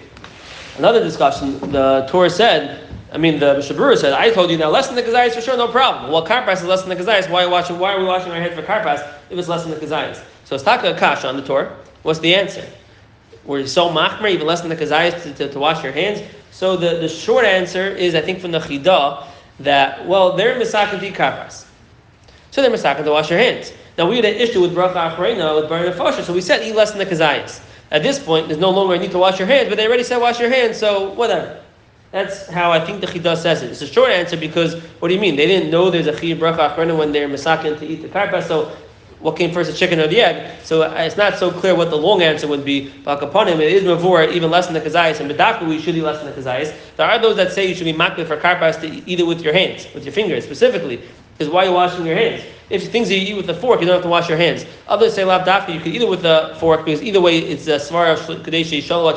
Another 0.78 1.02
discussion. 1.02 1.58
The 1.72 2.06
Torah 2.08 2.30
said 2.30 2.83
I 3.14 3.16
mean, 3.16 3.38
the 3.38 3.54
Mishabura 3.54 3.96
said, 3.96 4.12
I 4.12 4.30
told 4.30 4.50
you 4.50 4.58
now 4.58 4.70
less 4.70 4.88
than 4.88 4.96
the 4.96 5.02
Kazayas 5.02 5.34
for 5.34 5.40
sure, 5.40 5.56
no 5.56 5.68
problem. 5.68 6.10
Well, 6.10 6.26
Karpas 6.26 6.54
is 6.54 6.64
less 6.64 6.82
than 6.82 6.88
the 6.88 7.02
Kazayas. 7.02 7.30
Why, 7.30 7.46
why 7.46 7.62
are 7.62 8.00
we 8.00 8.04
washing 8.04 8.32
our 8.32 8.40
hands 8.40 8.54
for 8.56 8.62
Karpas 8.62 9.08
if 9.30 9.38
it's 9.38 9.46
less 9.46 9.62
than 9.62 9.70
the 9.70 9.78
Kazayas? 9.78 10.20
So 10.44 10.56
it's 10.56 10.64
Taka 10.64 10.94
Akash 10.94 11.26
on 11.26 11.36
the 11.36 11.42
Torah. 11.44 11.76
What's 12.02 12.18
the 12.18 12.34
answer? 12.34 12.66
Were 13.44 13.60
you 13.60 13.68
so 13.68 13.88
machmer, 13.88 14.30
even 14.30 14.48
less 14.48 14.62
than 14.62 14.68
the 14.68 14.76
Kazayas, 14.76 15.22
to, 15.22 15.32
to, 15.34 15.52
to, 15.52 15.58
wash 15.60 15.84
your 15.84 15.92
hands? 15.92 16.28
So 16.50 16.76
the, 16.76 16.96
the 16.96 17.08
short 17.08 17.44
answer 17.44 17.86
is, 17.86 18.16
I 18.16 18.20
think, 18.20 18.40
from 18.40 18.50
the 18.50 18.58
Chidah, 18.58 19.24
that, 19.60 20.04
well, 20.08 20.36
they're 20.36 20.58
Misakin 20.58 20.98
to 20.98 21.10
Karpas. 21.12 21.66
So 22.50 22.62
they're 22.62 22.70
Misakin 22.70 23.04
to 23.04 23.12
wash 23.12 23.30
your 23.30 23.38
hands. 23.38 23.72
Now, 23.96 24.08
we 24.08 24.16
had 24.16 24.24
an 24.24 24.34
issue 24.34 24.60
with 24.60 24.74
Bracha 24.74 25.14
Achrena, 25.14 25.54
with 25.54 25.68
burning 25.68 25.92
Fosher, 25.92 26.24
so 26.24 26.32
we 26.32 26.40
said 26.40 26.66
eat 26.66 26.74
less 26.74 26.90
than 26.90 26.98
the 26.98 27.06
Kazayas. 27.06 27.60
At 27.92 28.02
this 28.02 28.18
point, 28.18 28.48
there's 28.48 28.58
no 28.58 28.70
longer 28.70 28.94
a 28.94 28.98
need 28.98 29.12
to 29.12 29.18
wash 29.18 29.38
your 29.38 29.46
hands, 29.46 29.68
but 29.68 29.76
they 29.76 29.86
already 29.86 30.02
said 30.02 30.18
wash 30.18 30.40
your 30.40 30.50
hands, 30.50 30.78
so 30.78 31.12
whatever. 31.12 31.60
That's 32.14 32.46
how 32.46 32.70
I 32.70 32.78
think 32.78 33.00
the 33.00 33.08
Chidah 33.08 33.36
says 33.36 33.64
it. 33.64 33.72
It's 33.72 33.82
a 33.82 33.88
short 33.88 34.12
answer 34.12 34.36
because 34.36 34.80
what 35.00 35.08
do 35.08 35.14
you 35.14 35.20
mean? 35.20 35.34
They 35.34 35.48
didn't 35.48 35.68
know 35.68 35.90
there's 35.90 36.06
a 36.06 36.12
Chiyah 36.12 36.38
Bracha 36.38 36.72
Achrona 36.72 36.96
when 36.96 37.10
they're 37.10 37.28
Masakin 37.28 37.76
to 37.80 37.84
eat 37.84 38.02
the 38.02 38.08
karpa, 38.08 38.40
so 38.40 38.66
what 39.18 39.36
came 39.36 39.52
first, 39.52 39.68
the 39.68 39.76
chicken 39.76 39.98
or 39.98 40.06
the 40.06 40.20
egg? 40.20 40.60
So 40.62 40.82
uh, 40.82 40.94
it's 40.98 41.16
not 41.16 41.38
so 41.38 41.50
clear 41.50 41.74
what 41.74 41.90
the 41.90 41.96
long 41.96 42.22
answer 42.22 42.46
would 42.46 42.64
be. 42.64 42.88
But 43.02 43.20
upon 43.20 43.48
him, 43.48 43.60
it 43.60 43.72
is 43.72 43.82
mavur 43.82 44.32
even 44.32 44.48
less 44.48 44.66
than 44.68 44.74
the 44.74 44.80
kazayis, 44.80 45.18
and 45.18 45.28
bedaku 45.28 45.66
we 45.66 45.80
should 45.80 45.96
eat 45.96 46.02
less 46.02 46.22
than 46.22 46.32
the 46.32 46.40
kazayis. 46.40 46.72
There 46.96 47.04
are 47.04 47.18
those 47.18 47.34
that 47.34 47.52
say 47.52 47.66
you 47.68 47.74
should 47.74 47.82
be 47.82 47.92
makbid 47.92 48.28
for 48.28 48.36
karpas 48.36 48.80
to 48.82 48.86
eat 49.10 49.18
it 49.18 49.26
with 49.26 49.42
your 49.42 49.52
hands, 49.52 49.88
with 49.92 50.04
your 50.04 50.12
fingers 50.12 50.44
specifically. 50.44 51.02
Is 51.40 51.48
why 51.48 51.64
you're 51.64 51.72
washing 51.72 52.06
your 52.06 52.14
hands. 52.14 52.44
If 52.70 52.92
things 52.92 53.10
you 53.10 53.16
eat 53.16 53.36
with 53.36 53.50
a 53.50 53.54
fork, 53.54 53.80
you 53.80 53.86
don't 53.86 53.96
have 53.96 54.04
to 54.04 54.08
wash 54.08 54.28
your 54.28 54.38
hands. 54.38 54.64
Others 54.86 55.14
say 55.14 55.24
lav 55.24 55.68
you 55.68 55.80
could 55.80 55.92
eat 55.92 56.02
it 56.02 56.08
with 56.08 56.24
a 56.24 56.56
fork 56.60 56.84
because 56.84 57.02
either 57.02 57.20
way 57.20 57.38
it's 57.38 57.66
a 57.66 57.80
svara 57.80 58.12
of 58.12 58.20
kadeshi 58.44 58.80
shalom 58.80 59.12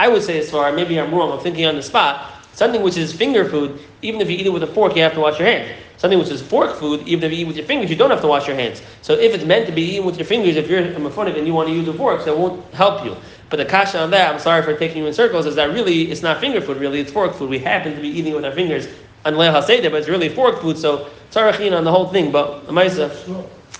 I 0.00 0.08
would 0.08 0.22
say 0.22 0.38
as 0.38 0.50
far, 0.50 0.72
maybe 0.72 0.98
I'm 0.98 1.14
wrong, 1.14 1.30
I'm 1.30 1.40
thinking 1.40 1.66
on 1.66 1.76
the 1.76 1.82
spot. 1.82 2.32
Something 2.54 2.80
which 2.80 2.96
is 2.96 3.12
finger 3.12 3.46
food, 3.46 3.78
even 4.00 4.22
if 4.22 4.30
you 4.30 4.36
eat 4.38 4.46
it 4.46 4.50
with 4.50 4.62
a 4.62 4.66
fork, 4.66 4.96
you 4.96 5.02
have 5.02 5.12
to 5.12 5.20
wash 5.20 5.38
your 5.38 5.46
hands. 5.46 5.78
Something 5.98 6.18
which 6.18 6.30
is 6.30 6.40
fork 6.40 6.76
food, 6.76 7.06
even 7.06 7.22
if 7.24 7.32
you 7.32 7.40
eat 7.40 7.46
with 7.46 7.56
your 7.56 7.66
fingers, 7.66 7.90
you 7.90 7.96
don't 7.96 8.10
have 8.10 8.22
to 8.22 8.26
wash 8.26 8.46
your 8.46 8.56
hands. 8.56 8.80
So 9.02 9.12
if 9.12 9.34
it's 9.34 9.44
meant 9.44 9.66
to 9.66 9.72
be 9.72 9.82
eaten 9.82 10.06
with 10.06 10.16
your 10.16 10.24
fingers, 10.24 10.56
if 10.56 10.70
you're 10.70 10.80
a 10.80 10.94
mafonik 10.94 11.36
and 11.36 11.46
you 11.46 11.52
want 11.52 11.68
to 11.68 11.74
use 11.74 11.86
a 11.86 11.92
fork, 11.92 12.22
so 12.22 12.32
it 12.32 12.38
won't 12.38 12.64
help 12.72 13.04
you. 13.04 13.14
But 13.50 13.58
the 13.58 13.66
kasha 13.66 14.00
on 14.00 14.10
that, 14.12 14.32
I'm 14.32 14.40
sorry 14.40 14.62
for 14.62 14.74
taking 14.74 15.02
you 15.02 15.06
in 15.06 15.12
circles, 15.12 15.44
is 15.44 15.54
that 15.56 15.68
really 15.70 16.10
it's 16.10 16.22
not 16.22 16.40
finger 16.40 16.62
food, 16.62 16.78
really, 16.78 17.00
it's 17.00 17.12
fork 17.12 17.34
food. 17.34 17.50
We 17.50 17.58
happen 17.58 17.94
to 17.94 18.00
be 18.00 18.08
eating 18.08 18.34
with 18.34 18.46
our 18.46 18.52
fingers 18.52 18.88
on 19.26 19.34
Leil 19.34 19.52
HaSeder, 19.52 19.90
but 19.90 19.98
it's 19.98 20.08
really 20.08 20.30
fork 20.30 20.62
food, 20.62 20.78
so 20.78 21.10
tzarachin 21.30 21.76
on 21.76 21.84
the 21.84 21.90
whole 21.90 22.08
thing. 22.08 22.32
But 22.32 22.66
Amaisa, 22.68 23.10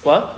what? 0.02 0.36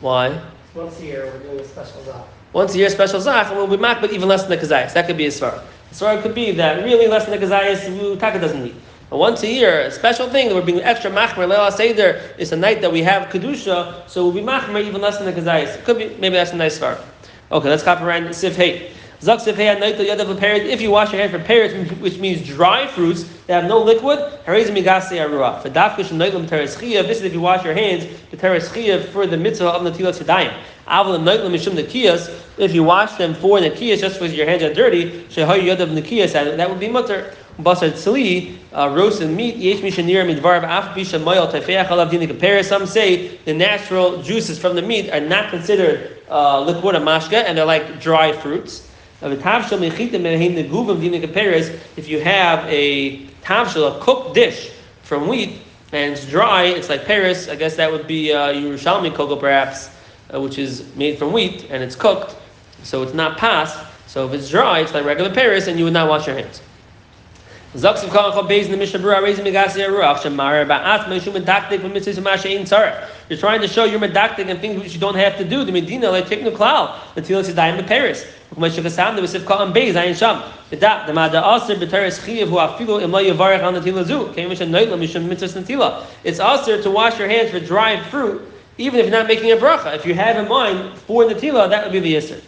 Why? 0.00 0.40
Once 0.74 0.98
a 0.98 1.04
year, 1.04 1.26
we're 1.26 1.38
doing 1.44 1.60
a 1.60 1.64
special 1.64 2.04
zach. 2.04 2.24
Once 2.52 2.74
a 2.74 2.78
year, 2.78 2.90
special 2.90 3.20
zach, 3.20 3.50
we'll 3.54 3.66
be 3.66 3.76
mak, 3.76 4.00
but 4.00 4.12
even 4.12 4.28
less 4.28 4.42
than 4.42 4.50
the 4.50 4.66
kazayas. 4.66 4.92
That 4.94 5.06
could 5.06 5.16
be 5.16 5.26
a 5.26 5.30
svara. 5.30 5.62
So 5.92 6.10
it 6.10 6.22
could 6.22 6.34
be 6.34 6.52
that 6.52 6.84
really 6.84 7.08
less 7.08 7.24
than 7.24 7.40
the 7.40 7.46
Kazayas, 7.46 8.20
Taka 8.20 8.38
doesn't 8.38 8.62
need. 8.62 8.74
But 9.10 9.16
once 9.16 9.42
a 9.42 9.48
year, 9.48 9.80
a 9.80 9.90
special 9.90 10.28
thing 10.28 10.48
that 10.48 10.54
we're 10.54 10.60
being 10.60 10.82
extra 10.82 11.10
machmer, 11.10 11.48
Leila 11.48 11.72
Seder, 11.72 12.20
is 12.36 12.52
a 12.52 12.56
night 12.56 12.82
that 12.82 12.92
we 12.92 13.02
have 13.02 13.30
Kedusha, 13.30 14.06
so 14.06 14.24
we'll 14.24 14.34
be 14.34 14.42
machmer 14.42 14.84
even 14.84 15.00
less 15.00 15.16
than 15.16 15.26
the 15.26 15.32
Kazayas. 15.32 15.82
Could 15.84 15.96
be, 15.96 16.08
maybe 16.18 16.34
that's 16.34 16.52
a 16.52 16.56
nice 16.56 16.78
far. 16.78 16.98
Okay, 17.50 17.70
let's 17.70 17.82
copy 17.82 18.04
around 18.04 18.34
Sif 18.34 18.54
Hey. 18.54 18.92
If 19.20 20.80
you 20.80 20.90
wash 20.90 21.12
your 21.12 21.20
hands 21.20 21.32
for 21.32 21.42
parrots, 21.42 21.90
which 22.00 22.18
means 22.18 22.46
dry 22.46 22.86
fruits 22.86 23.24
that 23.48 23.62
have 23.62 23.68
no 23.68 23.82
liquid, 23.82 24.18
this 24.46 24.68
is 27.18 27.22
if 27.22 27.32
you 27.32 27.40
wash 27.40 27.64
your 27.64 27.72
hands, 27.72 28.06
the 28.30 28.36
teres 28.36 28.68
for 29.10 29.26
the 29.26 29.38
mitzvah 29.38 29.68
of 29.68 29.84
the 29.84 29.90
tilas 29.90 30.22
yadayim. 30.22 30.52
If 32.58 32.74
you 32.74 32.84
wash 32.84 33.12
them 33.14 33.34
for 33.34 33.58
nekiyas, 33.58 34.00
just 34.00 34.20
because 34.20 34.34
your 34.34 34.44
hands 34.46 34.62
are 34.62 34.74
dirty, 34.74 35.24
that 35.34 36.66
would 36.68 36.78
be 36.78 36.88
mutter. 36.88 37.34
Basar 37.58 37.90
tzli, 37.90 38.58
uh, 38.72 38.94
roasted 38.94 39.30
meat, 39.30 39.56
yesh 39.56 39.80
mishanir 39.80 40.24
midvar 40.30 40.62
af 40.62 40.94
bisha 40.94 41.18
moyal 41.18 41.50
tefeach 41.50 41.88
alav 41.88 42.10
dinik 42.10 42.64
Some 42.64 42.86
say 42.86 43.38
the 43.38 43.54
natural 43.54 44.22
juices 44.22 44.58
from 44.58 44.76
the 44.76 44.82
meat 44.82 45.10
are 45.10 45.20
not 45.20 45.50
considered 45.50 46.18
uh, 46.30 46.60
liquid 46.60 46.94
mashka, 46.96 47.44
and 47.44 47.58
they're 47.58 47.64
like 47.64 48.00
dry 48.00 48.30
fruits. 48.30 48.88
If 49.20 49.32
you 52.08 52.20
have 52.20 52.64
a 52.68 53.28
tavshel, 53.48 53.96
a 53.96 54.00
cooked 54.00 54.34
dish 54.34 54.70
from 55.02 55.26
wheat, 55.26 55.60
and 55.92 56.12
it's 56.12 56.26
dry, 56.26 56.64
it's 56.64 56.90
like 56.90 57.04
peiros, 57.04 57.50
I 57.50 57.56
guess 57.56 57.76
that 57.76 57.90
would 57.90 58.06
be 58.06 58.30
uh, 58.32 58.52
Yerushalmi 58.52 59.14
cocoa 59.14 59.36
perhaps, 59.36 59.88
uh, 60.32 60.40
which 60.40 60.58
is 60.58 60.84
made 60.96 61.18
from 61.18 61.32
wheat, 61.32 61.66
and 61.70 61.82
it's 61.82 61.96
cooked, 61.96 62.36
so 62.82 63.02
it's 63.02 63.14
not 63.14 63.38
passed. 63.38 63.78
So 64.06 64.26
if 64.26 64.34
it's 64.34 64.50
dry, 64.50 64.80
it's 64.80 64.92
like 64.92 65.06
regular 65.06 65.30
peiros, 65.30 65.66
and 65.66 65.78
you 65.78 65.84
would 65.84 65.94
not 65.94 66.08
wash 66.08 66.26
your 66.26 66.36
hands. 66.36 66.60
Zaksim 67.74 68.08
Kalachal 68.08 68.48
Beis 68.48 68.64
in 68.64 68.70
the 68.70 68.76
Mishnah 68.76 68.98
Berurah 69.00 69.22
raising 69.22 69.44
Megasi 69.44 69.86
Ruach 69.86 70.16
Shemar 70.16 70.66
Ba'at 70.66 71.04
Meishum 71.04 71.38
Medaktik 71.38 71.82
with 71.82 71.92
Mitzvah 71.92 72.20
Masha 72.22 72.48
Ein 72.48 72.64
Tzara. 72.64 73.08
You're 73.28 73.38
trying 73.38 73.60
to 73.60 73.68
show 73.68 73.84
you're 73.84 74.00
medaktik 74.00 74.48
and 74.48 74.58
things 74.58 74.82
which 74.82 74.94
you 74.94 75.00
don't 75.00 75.16
have 75.16 75.36
to 75.36 75.44
do. 75.44 75.64
The 75.64 75.72
Medina 75.72 76.10
like 76.10 76.28
take 76.28 76.42
no 76.42 76.50
klal. 76.50 76.94
The 77.14 77.20
peiros. 77.20 78.26
The 78.48 78.56
The 80.70 80.76
the 80.76 81.12
the 81.12 81.40
Tila 83.80 84.48
Mishnah 84.48 84.66
Noitla 84.66 84.98
Mishum 84.98 85.28
Mitzvah 85.28 85.60
Tila. 85.60 86.06
It's 86.24 86.40
Aser 86.40 86.82
to 86.82 86.90
wash 86.90 87.18
your 87.18 87.28
hands 87.28 87.50
for 87.50 87.60
dried 87.60 88.06
fruit, 88.06 88.50
even 88.78 89.00
if 89.00 89.06
you're 89.06 89.14
not 89.14 89.26
making 89.26 89.52
a 89.52 89.56
bracha. 89.56 89.94
If 89.94 90.06
you 90.06 90.14
have 90.14 90.36
in 90.36 90.48
mind 90.48 90.98
for 91.00 91.28
the 91.28 91.34
Tila, 91.34 91.68
that 91.68 91.84
would 91.84 91.92
be 91.92 92.00
the 92.00 92.14
Yisr. 92.14 92.40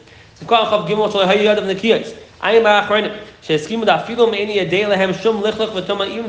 Even 2.42 2.66
if 2.66 2.90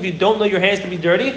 you 0.05 0.11
don't 0.11 0.39
know 0.39 0.45
your 0.45 0.59
hands 0.59 0.81
to 0.81 0.87
be 0.87 0.97
dirty, 0.97 1.33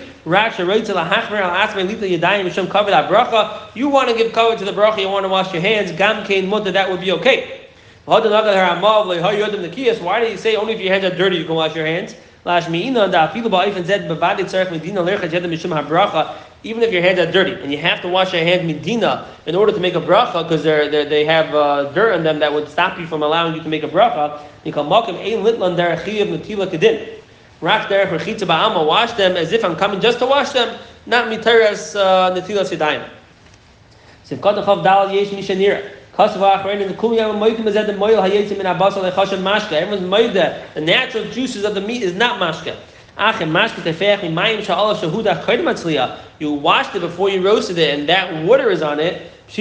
you 3.74 3.88
want 3.88 4.08
to 4.08 4.14
give 4.16 4.32
cover 4.32 4.56
to 4.56 4.64
the 4.64 4.72
bracha, 4.72 4.98
you 4.98 5.08
want 5.08 5.24
to 5.24 5.28
wash 5.28 5.52
your 5.52 5.62
hands, 5.62 5.92
that 5.92 6.88
would 6.90 7.00
be 7.00 7.12
okay. 7.12 7.60
Why 8.06 8.20
do 8.20 8.28
you 10.28 10.36
say 10.36 10.56
only 10.56 10.74
if 10.74 10.80
your 10.80 10.92
hands 10.92 11.04
are 11.04 11.14
dirty 11.16 11.36
you 11.36 11.44
can 11.44 11.54
wash 11.54 11.76
your 11.76 11.86
hands? 11.86 12.16
Even 16.64 16.82
if 16.82 16.92
your 16.92 17.02
hands 17.02 17.18
are 17.18 17.30
dirty 17.30 17.52
and 17.62 17.70
you 17.70 17.78
have 17.78 18.00
to 18.00 18.08
wash 18.08 18.32
your 18.32 18.42
hands 18.42 18.64
medina 18.64 19.28
in 19.46 19.54
order 19.54 19.70
to 19.70 19.78
make 19.78 19.94
a 19.94 20.00
bracha 20.00 20.42
because 20.42 20.64
they're, 20.64 20.90
they're, 20.90 21.04
they 21.04 21.24
have 21.24 21.54
uh, 21.54 21.92
dirt 21.92 22.14
on 22.14 22.24
them 22.24 22.40
that 22.40 22.52
would 22.52 22.68
stop 22.68 22.98
you 22.98 23.06
from 23.06 23.22
allowing 23.22 23.54
you 23.54 23.62
to 23.62 23.68
make 23.68 23.82
a 23.82 23.88
bracha, 23.88 24.40
you 24.64 24.72
can 24.72 24.86
makim 24.86 25.14
ein 25.20 25.44
litlan 25.44 25.76
derechiyav 25.76 26.36
natila 26.36 26.66
kedin. 26.66 27.20
Rak 27.60 27.88
derech 27.88 28.08
rechitza 28.08 28.46
ba'ama, 28.46 28.84
wash 28.84 29.12
them 29.12 29.36
as 29.36 29.52
if 29.52 29.64
I'm 29.64 29.76
coming 29.76 30.00
just 30.00 30.18
to 30.18 30.26
wash 30.26 30.50
them, 30.50 30.76
not 31.06 31.28
miteres 31.28 31.94
uh, 31.94 32.34
natila 32.34 32.64
sedayim. 32.64 33.08
Sivkat 34.26 34.64
achav 34.64 34.82
dal 34.82 35.10
yesh 35.12 35.28
mishanira. 35.28 35.90
Everyone's 36.16 36.86
moida. 40.04 40.74
The 40.74 40.80
natural 40.80 41.24
juices 41.30 41.64
of 41.64 41.74
the 41.74 41.80
meat 41.80 42.02
is 42.02 42.14
not 42.14 42.40
mashka. 42.40 42.76
You 46.38 46.52
washed 46.52 46.94
it 46.94 47.00
before 47.00 47.30
you 47.30 47.42
roasted 47.44 47.78
it, 47.78 47.98
and 47.98 48.08
that 48.08 48.44
water 48.44 48.70
is 48.70 48.82
on 48.82 48.98
it. 48.98 49.30
It's 49.48 49.56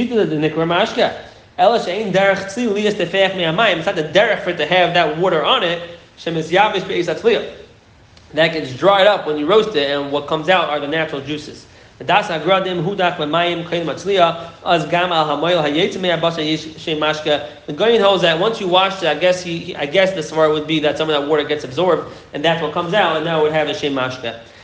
not 3.86 3.96
the 3.96 4.04
derech 4.04 4.44
for 4.44 4.50
it 4.50 4.58
to 4.58 4.66
have 4.66 4.94
that 4.96 5.18
water 5.18 5.44
on 5.44 5.64
it. 5.64 6.00
that 8.34 8.54
gets 8.54 8.76
dried 8.76 9.08
up 9.08 9.28
when 9.28 9.38
you 9.38 9.46
roast 9.46 9.76
it, 9.76 9.92
and 9.92 10.12
what 10.12 10.28
comes 10.28 10.50
out 10.50 10.70
are 10.70 10.80
the 10.80 10.88
natural 10.88 11.22
juices. 11.22 11.68
Das 12.00 12.28
agradim 12.28 12.84
hudach 12.84 13.18
b'mayim 13.18 13.70
kain 13.70 13.86
matzliya 13.86 14.50
az 14.66 14.86
gam 14.88 15.12
al 15.12 15.26
hamoil 15.26 15.64
hayetz 15.64 16.00
mei 16.00 16.10
abasha 16.10 16.58
shem 16.78 16.98
mashka. 16.98 17.48
The 17.68 17.74
Goyin 17.74 18.02
holds 18.02 18.24
that 18.24 18.40
once 18.40 18.60
you 18.60 18.68
wash 18.68 19.04
it, 19.04 19.08
I 19.08 19.14
guess 19.14 19.44
he, 19.44 19.76
I 19.76 19.86
guess 19.86 20.12
the 20.12 20.22
svar 20.22 20.52
would 20.52 20.66
be 20.66 20.80
that 20.80 20.98
some 20.98 21.10
of 21.10 21.22
that 21.22 21.30
water 21.30 21.44
gets 21.44 21.64
absorbed, 21.64 22.12
and 22.34 22.44
that's 22.44 22.62
what 22.62 22.74
comes 22.74 22.94
out, 22.94 23.18
and 23.18 23.26
now 23.26 23.40
it 23.40 23.44
would 23.44 23.54
have 23.54 23.70
a 23.70 23.74
shem. 23.74 23.94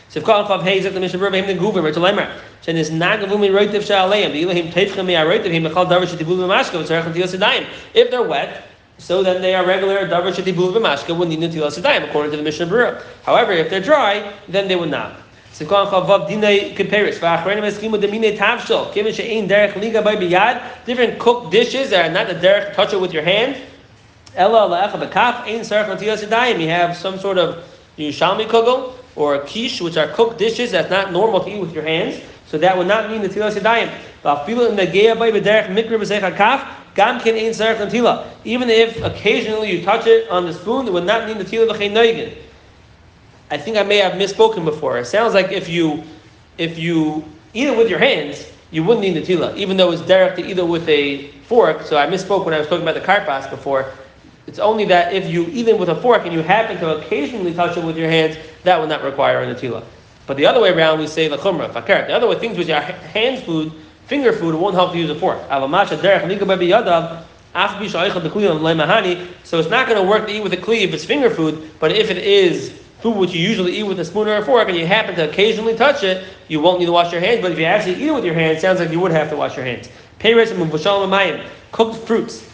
So 0.10 0.20
if 0.20 0.26
call 0.26 0.44
chav 0.46 0.64
hey 0.64 0.82
zek 0.82 0.94
the 0.94 1.00
mishnah 1.00 1.20
berbe 1.20 1.36
him 1.36 1.46
the 1.46 1.54
guver 1.54 1.92
to 1.92 2.00
lemer. 2.00 2.32
Shen 2.64 2.76
is 2.78 2.90
nagavu 2.90 3.40
min 3.40 3.54
roitiv 3.54 3.84
shaleim. 3.84 4.34
The 4.34 4.44
ilahim 4.44 4.72
teifchem 4.74 5.06
mei 5.06 5.14
aroitiv 5.14 5.52
him 5.52 5.64
mechal 5.64 5.88
davar 5.88 6.08
shetibu 6.08 6.36
b'mashka 6.36 6.84
v'tzarech 6.84 7.14
sedayim. 7.14 7.68
If 7.94 8.10
they're 8.10 8.24
wet, 8.24 8.64
so 8.98 9.22
then 9.22 9.44
they 9.44 9.54
are 9.54 9.66
regular 9.66 10.08
davar 10.08 10.34
shetibu 10.34 10.74
b'mashka 10.74 11.16
would 11.16 11.30
need 11.30 11.40
sedayim 11.40 12.10
according 12.10 12.32
to 12.32 12.38
the 12.38 12.44
mishnah 12.44 12.66
berurah. 12.66 13.04
However, 13.24 13.52
if 13.52 13.70
they're 13.70 13.80
dry, 13.80 14.34
then 14.48 14.68
they 14.68 14.76
would 14.76 14.90
not. 14.90 15.16
Different 15.60 15.92
cooked 21.20 21.52
dishes 21.52 21.90
that 21.90 22.10
are 22.10 22.14
not 22.14 22.28
the 22.28 22.36
derech 22.36 22.74
touch 22.76 22.94
it 22.94 23.02
with 23.02 23.12
your 23.12 23.24
hand. 23.24 23.58
Yadayim. 24.38 26.62
You 26.62 26.70
have 26.70 26.96
some 26.96 27.20
sort 27.20 27.38
of 27.38 27.62
yushalmi 27.98 28.48
kugel 28.48 28.94
or 29.18 29.36
a 29.36 29.42
quiche, 29.42 29.82
which 29.82 29.98
are 29.98 30.08
cooked 30.08 30.38
dishes 30.38 30.72
that's 30.72 30.90
not 30.90 31.12
normal 31.12 31.44
to 31.44 31.50
eat 31.50 31.60
with 31.60 31.74
your 31.74 31.84
hands. 31.84 32.22
So 32.48 32.58
that 32.60 32.78
would 32.78 32.88
not 32.88 33.12
mean 33.12 33.22
the 33.22 33.28
tilas 33.28 33.60
yadayim. 33.60 33.92
By 34.24 34.38
mikra 34.46 36.00
b'zecha 36.00 36.38
kaf. 36.38 36.96
Gam 36.96 37.20
kin 37.20 37.36
ein 37.36 37.52
sarach. 37.52 38.26
Even 38.46 38.70
if 38.70 39.04
occasionally 39.04 39.74
you 39.74 39.84
touch 39.84 40.08
it 40.08 40.30
on 40.30 40.46
the 40.46 40.54
spoon, 40.54 40.88
it 40.88 40.94
would 40.94 41.06
not 41.06 41.28
mean 41.28 41.38
the 41.38 41.44
tila 41.44 41.68
v'chein 41.68 41.92
noigin. 41.92 42.34
I 43.52 43.58
think 43.58 43.78
I 43.78 43.84
may 43.84 43.98
have 43.98 44.14
misspoken 44.14 44.64
before. 44.64 44.98
It 45.00 45.06
sounds 45.06 45.34
like 45.34 45.52
if 45.52 45.68
you 45.68 46.04
if 46.58 46.78
you 46.78 47.24
eat 47.54 47.68
it 47.68 47.78
with 47.78 47.90
your 47.90 48.00
hands, 48.00 48.46
you 48.72 48.84
wouldn't 48.84 49.02
need 49.02 49.16
natila, 49.16 49.56
even 49.56 49.78
though 49.78 49.92
it's 49.92 50.02
derech 50.04 50.36
to 50.36 50.46
eat 50.46 50.58
it 50.58 50.68
with 50.68 50.88
a 50.88 51.32
fork. 51.48 51.82
So 51.82 51.98
I 51.98 52.06
misspoke 52.06 52.46
when 52.46 52.54
I 52.54 52.60
was 52.60 52.68
talking 52.68 52.84
about 52.84 52.96
the 52.96 53.02
karpas 53.02 53.50
before. 53.50 53.92
It's 54.46 54.60
only 54.60 54.86
that 54.86 55.14
if 55.14 55.30
you 55.30 55.46
eat 55.52 55.68
it 55.68 55.78
with 55.78 55.90
a 55.90 56.02
fork 56.02 56.26
and 56.26 56.34
you 56.34 56.42
happen 56.42 56.78
to 56.78 56.98
occasionally 56.98 57.54
touch 57.54 57.78
it 57.78 57.84
with 57.84 57.98
your 57.98 58.10
hands, 58.10 58.36
that 58.64 58.80
would 58.80 58.90
not 58.90 59.04
require 59.04 59.42
a 59.42 59.46
natila. 59.46 59.84
But 60.26 60.38
the 60.38 60.46
other 60.46 60.60
way 60.60 60.72
around, 60.72 61.00
we 61.00 61.08
say 61.08 61.28
the 61.28 61.38
chumrah, 61.38 61.72
fakir. 61.72 62.06
The 62.08 62.14
other 62.14 62.28
way, 62.28 62.38
things 62.38 62.58
which 62.58 62.70
are 62.70 62.82
hands 62.82 63.42
food, 63.42 63.72
finger 64.06 64.34
food, 64.34 64.56
it 64.56 64.58
won't 64.58 64.76
help 64.76 64.92
to 64.92 64.98
use 64.98 65.10
a 65.10 65.16
fork. 65.16 65.40
So 69.44 69.60
it's 69.60 69.70
not 69.70 69.88
going 69.88 70.02
to 70.02 70.08
work 70.08 70.28
to 70.28 70.34
eat 70.34 70.44
with 70.44 70.54
a 70.54 70.58
kli 70.58 70.82
if 70.82 70.94
it's 70.94 71.06
finger 71.06 71.30
food, 71.30 71.72
but 71.80 71.92
if 71.92 72.12
it 72.12 72.18
is 72.18 72.79
food 73.02 73.16
which 73.16 73.34
you 73.34 73.40
usually 73.42 73.78
eat 73.78 73.84
with 73.84 74.00
a 74.00 74.06
spoon 74.06 74.28
or 74.28 74.36
a 74.36 74.46
fork 74.46 74.68
and 74.68 74.78
you 74.78 74.86
happen 74.86 75.16
to 75.16 75.30
occasionally 75.30 75.76
touch 75.76 76.04
it, 76.04 76.26
you 76.48 76.60
won't 76.60 76.80
need 76.80 76.88
to 76.88 76.92
wash 76.92 77.12
your 77.12 77.22
hands. 77.22 77.42
But 77.42 77.52
if 77.52 77.60
you 77.60 77.66
actually 77.66 77.96
eat 77.96 78.08
it 78.08 78.14
with 78.14 78.26
your 78.26 78.34
hands, 78.34 78.62
sounds 78.62 78.80
like 78.80 78.92
you 78.92 79.00
would 79.00 79.12
have 79.12 79.30
to 79.30 79.38
wash 79.38 79.56
your 79.56 79.66
hands. 79.66 79.90
Peres 80.20 80.52
and 80.52 80.62
mayim, 80.62 81.48
cooked 81.72 81.96
fruits. 82.06 82.46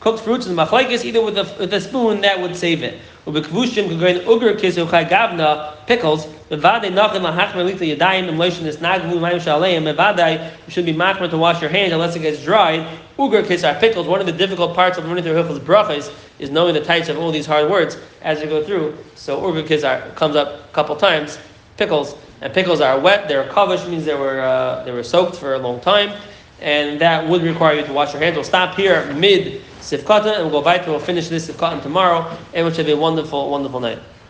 Cooked 0.00 0.20
fruits 0.20 0.46
and 0.46 0.56
machlekes, 0.56 1.04
either 1.04 1.22
with 1.22 1.38
a, 1.38 1.56
with 1.58 1.74
a 1.74 1.80
spoon, 1.80 2.20
that 2.20 2.40
would 2.40 2.54
save 2.54 2.82
it. 2.82 3.00
Could 3.32 3.50
go 3.50 4.06
in 4.06 4.20
uger 4.20 4.58
kisu 4.58 4.86
gavna 4.88 5.74
pickles. 5.86 6.26
Mevadei 6.50 6.90
nachim 6.90 7.20
lahachmer 7.20 7.62
lita 7.62 7.84
yadayim 7.84 8.34
lotion 8.38 8.66
is 8.66 8.78
nagvu 8.78 9.18
mayim 9.18 9.38
shaleim. 9.38 9.82
Mevadei 9.82 10.50
you 10.66 10.72
should 10.72 10.86
be 10.86 10.94
machmer 10.94 11.28
to 11.28 11.36
wash 11.36 11.60
your 11.60 11.68
hands 11.68 11.92
unless 11.92 12.16
it 12.16 12.20
gets 12.20 12.42
dried. 12.42 12.86
Uger 13.18 13.46
kis 13.46 13.64
are 13.64 13.74
pickles. 13.74 14.06
One 14.06 14.20
of 14.20 14.26
the 14.26 14.32
difficult 14.32 14.74
parts 14.74 14.96
of 14.96 15.04
learning 15.04 15.24
through 15.24 15.34
Hilchos 15.34 15.58
brachas 15.58 16.10
is 16.38 16.48
knowing 16.48 16.72
the 16.72 16.80
types 16.82 17.10
of 17.10 17.18
all 17.18 17.30
these 17.30 17.44
hard 17.44 17.70
words 17.70 17.98
as 18.22 18.40
you 18.40 18.46
go 18.46 18.64
through. 18.64 18.96
So 19.14 19.38
uger 19.42 19.66
kis 19.66 19.82
comes 20.14 20.34
up 20.34 20.48
a 20.48 20.72
couple 20.72 20.96
times. 20.96 21.38
Pickles 21.76 22.16
and 22.40 22.54
pickles 22.54 22.80
are 22.80 22.98
wet. 22.98 23.28
They're 23.28 23.46
kavish 23.50 23.86
means 23.90 24.06
they 24.06 24.14
were 24.14 24.40
uh, 24.40 24.84
they 24.84 24.90
were 24.92 25.02
soaked 25.04 25.36
for 25.36 25.52
a 25.52 25.58
long 25.58 25.80
time, 25.80 26.18
and 26.62 26.98
that 27.02 27.28
would 27.28 27.42
require 27.42 27.74
you 27.74 27.84
to 27.84 27.92
wash 27.92 28.14
your 28.14 28.22
hands. 28.22 28.36
We'll 28.36 28.44
stop 28.44 28.74
here 28.74 29.12
mid 29.12 29.60
Sifkata, 29.80 30.34
and 30.34 30.42
we'll 30.50 30.60
go 30.60 30.62
back 30.62 30.86
we'll 30.86 30.98
finish 30.98 31.28
this 31.28 31.48
Sifkata 31.48 31.82
tomorrow, 31.82 32.36
and 32.52 32.66
which 32.66 32.76
have 32.76 32.88
a 32.88 32.96
wonderful, 32.96 33.50
wonderful 33.50 33.80
night. 33.80 33.98